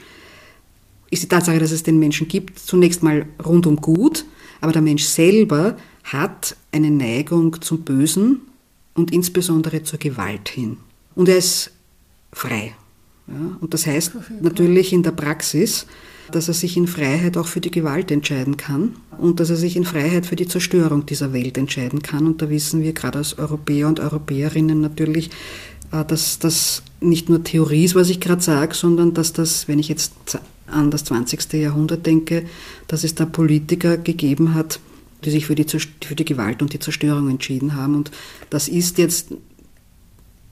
ist 1.09 1.23
die 1.23 1.29
Tatsache, 1.29 1.59
dass 1.59 1.71
es 1.71 1.83
den 1.83 1.97
Menschen 1.97 2.27
gibt, 2.27 2.59
zunächst 2.59 3.01
mal 3.01 3.25
rundum 3.45 3.77
gut, 3.77 4.25
aber 4.59 4.73
der 4.73 4.81
Mensch 4.81 5.05
selber 5.05 5.77
hat 6.03 6.57
eine 6.73 6.91
Neigung 6.91 7.61
zum 7.61 7.83
Bösen 7.83 8.41
und 8.95 9.13
insbesondere 9.13 9.83
zur 9.83 9.99
Gewalt 9.99 10.49
hin. 10.49 10.75
Und 11.15 11.29
er 11.29 11.37
ist 11.37 11.71
frei. 12.33 12.75
Ja, 13.27 13.57
und 13.61 13.73
das 13.73 13.85
heißt 13.85 14.13
natürlich 14.41 14.91
in 14.91 15.03
der 15.03 15.11
Praxis, 15.11 15.85
dass 16.31 16.47
er 16.47 16.53
sich 16.53 16.77
in 16.77 16.87
Freiheit 16.87 17.37
auch 17.37 17.47
für 17.47 17.61
die 17.61 17.71
Gewalt 17.71 18.11
entscheiden 18.11 18.57
kann 18.57 18.95
und 19.17 19.39
dass 19.39 19.49
er 19.49 19.55
sich 19.55 19.75
in 19.75 19.85
Freiheit 19.85 20.25
für 20.25 20.35
die 20.35 20.47
Zerstörung 20.47 21.05
dieser 21.05 21.33
Welt 21.33 21.57
entscheiden 21.57 22.01
kann. 22.01 22.25
Und 22.25 22.41
da 22.41 22.49
wissen 22.49 22.81
wir 22.81 22.93
gerade 22.93 23.19
als 23.19 23.37
Europäer 23.37 23.87
und 23.87 23.99
Europäerinnen 23.99 24.81
natürlich, 24.81 25.29
äh, 25.91 26.03
dass 26.05 26.39
das 26.39 26.83
nicht 26.99 27.29
nur 27.29 27.43
Theorie 27.43 27.85
ist, 27.85 27.95
was 27.95 28.09
ich 28.09 28.19
gerade 28.19 28.41
sage, 28.41 28.73
sondern 28.73 29.13
dass 29.13 29.33
das, 29.33 29.67
wenn 29.67 29.79
ich 29.79 29.89
jetzt 29.89 30.13
an 30.67 30.91
das 30.91 31.03
20. 31.05 31.53
Jahrhundert 31.53 32.05
denke, 32.05 32.45
dass 32.87 33.03
es 33.03 33.15
da 33.15 33.25
Politiker 33.25 33.97
gegeben 33.97 34.53
hat, 34.53 34.79
die 35.23 35.29
sich 35.29 35.45
für 35.45 35.55
die, 35.55 35.65
für 35.65 36.15
die 36.15 36.25
Gewalt 36.25 36.61
und 36.61 36.73
die 36.73 36.79
Zerstörung 36.79 37.29
entschieden 37.29 37.75
haben. 37.75 37.95
Und 37.95 38.11
das 38.49 38.67
ist 38.67 38.97
jetzt 38.97 39.33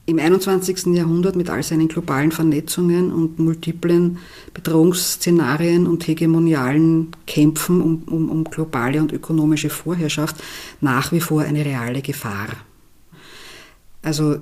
im 0.04 0.18
21. 0.18 0.86
Jahrhundert 0.86 1.36
mit 1.36 1.48
all 1.48 1.62
seinen 1.62 1.86
globalen 1.86 2.32
Vernetzungen 2.32 3.12
und 3.12 3.38
multiplen 3.38 4.18
Bedrohungsszenarien 4.52 5.86
und 5.86 6.06
hegemonialen 6.06 7.08
Kämpfen 7.26 7.80
um, 7.80 8.02
um, 8.06 8.30
um, 8.30 8.44
globale 8.44 9.00
und 9.00 9.12
ökonomische 9.12 9.70
Vorherrschaft 9.70 10.36
nach 10.80 11.12
wie 11.12 11.20
vor 11.20 11.42
eine 11.42 11.64
reale 11.64 12.02
Gefahr. 12.02 12.48
Also 14.02 14.38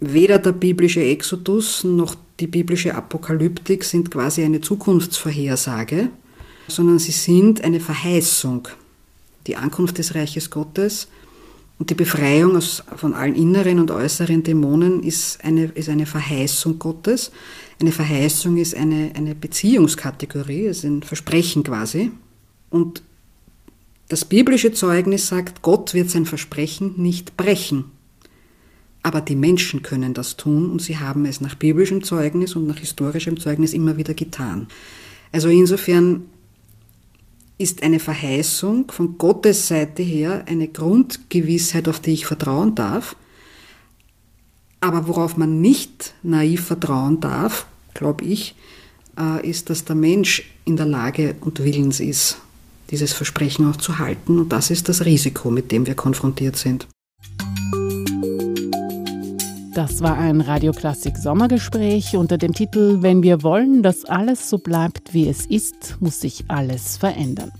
weder 0.00 0.38
der 0.38 0.52
biblische 0.52 1.02
Exodus 1.02 1.82
noch 1.82 2.14
die 2.38 2.46
biblische 2.46 2.94
Apokalyptik 2.94 3.82
sind 3.84 4.10
quasi 4.10 4.42
eine 4.42 4.60
Zukunftsvorhersage, 4.60 6.10
sondern 6.68 6.98
sie 6.98 7.12
sind 7.12 7.64
eine 7.64 7.80
Verheißung. 7.80 8.68
Die 9.46 9.56
Ankunft 9.56 9.96
des 9.96 10.14
Reiches 10.14 10.50
Gottes– 10.50 11.08
und 11.78 11.90
die 11.90 11.94
Befreiung 11.94 12.56
aus, 12.56 12.84
von 12.96 13.14
allen 13.14 13.34
inneren 13.34 13.80
und 13.80 13.90
äußeren 13.90 14.42
Dämonen 14.42 15.02
ist 15.02 15.44
eine, 15.44 15.66
ist 15.66 15.88
eine 15.88 16.06
Verheißung 16.06 16.78
Gottes. 16.78 17.32
Eine 17.80 17.90
Verheißung 17.90 18.56
ist 18.58 18.76
eine, 18.76 19.10
eine 19.14 19.34
Beziehungskategorie, 19.34 20.66
ist 20.66 20.84
ein 20.84 21.02
Versprechen 21.02 21.64
quasi. 21.64 22.12
Und 22.70 23.02
das 24.08 24.24
biblische 24.24 24.72
Zeugnis 24.72 25.26
sagt, 25.26 25.62
Gott 25.62 25.94
wird 25.94 26.10
sein 26.10 26.26
Versprechen 26.26 26.94
nicht 26.96 27.36
brechen. 27.36 27.86
Aber 29.02 29.20
die 29.20 29.36
Menschen 29.36 29.82
können 29.82 30.14
das 30.14 30.36
tun 30.36 30.70
und 30.70 30.80
sie 30.80 30.98
haben 30.98 31.26
es 31.26 31.40
nach 31.40 31.56
biblischem 31.56 32.04
Zeugnis 32.04 32.54
und 32.54 32.66
nach 32.66 32.78
historischem 32.78 33.38
Zeugnis 33.38 33.74
immer 33.74 33.96
wieder 33.96 34.14
getan. 34.14 34.68
Also 35.32 35.48
insofern 35.48 36.22
ist 37.58 37.82
eine 37.82 38.00
Verheißung 38.00 38.90
von 38.90 39.16
Gottes 39.18 39.68
Seite 39.68 40.02
her 40.02 40.44
eine 40.48 40.68
Grundgewissheit, 40.68 41.88
auf 41.88 42.00
die 42.00 42.12
ich 42.12 42.26
vertrauen 42.26 42.74
darf. 42.74 43.16
Aber 44.80 45.08
worauf 45.08 45.36
man 45.36 45.60
nicht 45.60 46.14
naiv 46.22 46.66
vertrauen 46.66 47.20
darf, 47.20 47.66
glaube 47.94 48.24
ich, 48.24 48.54
äh, 49.18 49.48
ist, 49.48 49.70
dass 49.70 49.84
der 49.84 49.96
Mensch 49.96 50.50
in 50.64 50.76
der 50.76 50.86
Lage 50.86 51.36
und 51.40 51.62
willens 51.62 52.00
ist, 52.00 52.38
dieses 52.90 53.12
Versprechen 53.12 53.70
auch 53.70 53.76
zu 53.76 53.98
halten. 53.98 54.38
Und 54.38 54.52
das 54.52 54.70
ist 54.70 54.88
das 54.88 55.04
Risiko, 55.04 55.50
mit 55.50 55.72
dem 55.72 55.86
wir 55.86 55.94
konfrontiert 55.94 56.56
sind. 56.56 56.86
Das 59.74 60.02
war 60.02 60.16
ein 60.16 60.40
Radioklassik 60.40 61.16
Sommergespräch 61.16 62.16
unter 62.16 62.38
dem 62.38 62.52
Titel 62.52 62.98
Wenn 63.00 63.24
wir 63.24 63.42
wollen, 63.42 63.82
dass 63.82 64.04
alles 64.04 64.48
so 64.48 64.58
bleibt, 64.58 65.12
wie 65.14 65.28
es 65.28 65.46
ist, 65.46 65.96
muss 65.98 66.20
sich 66.20 66.44
alles 66.46 66.96
verändern. 66.96 67.50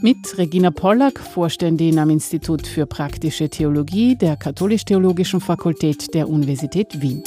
Mit 0.00 0.38
Regina 0.38 0.70
Pollack, 0.70 1.18
Vorständin 1.18 1.98
am 1.98 2.08
Institut 2.08 2.66
für 2.66 2.86
praktische 2.86 3.50
Theologie 3.50 4.16
der 4.16 4.36
Katholisch-Theologischen 4.36 5.42
Fakultät 5.42 6.14
der 6.14 6.30
Universität 6.30 7.02
Wien. 7.02 7.22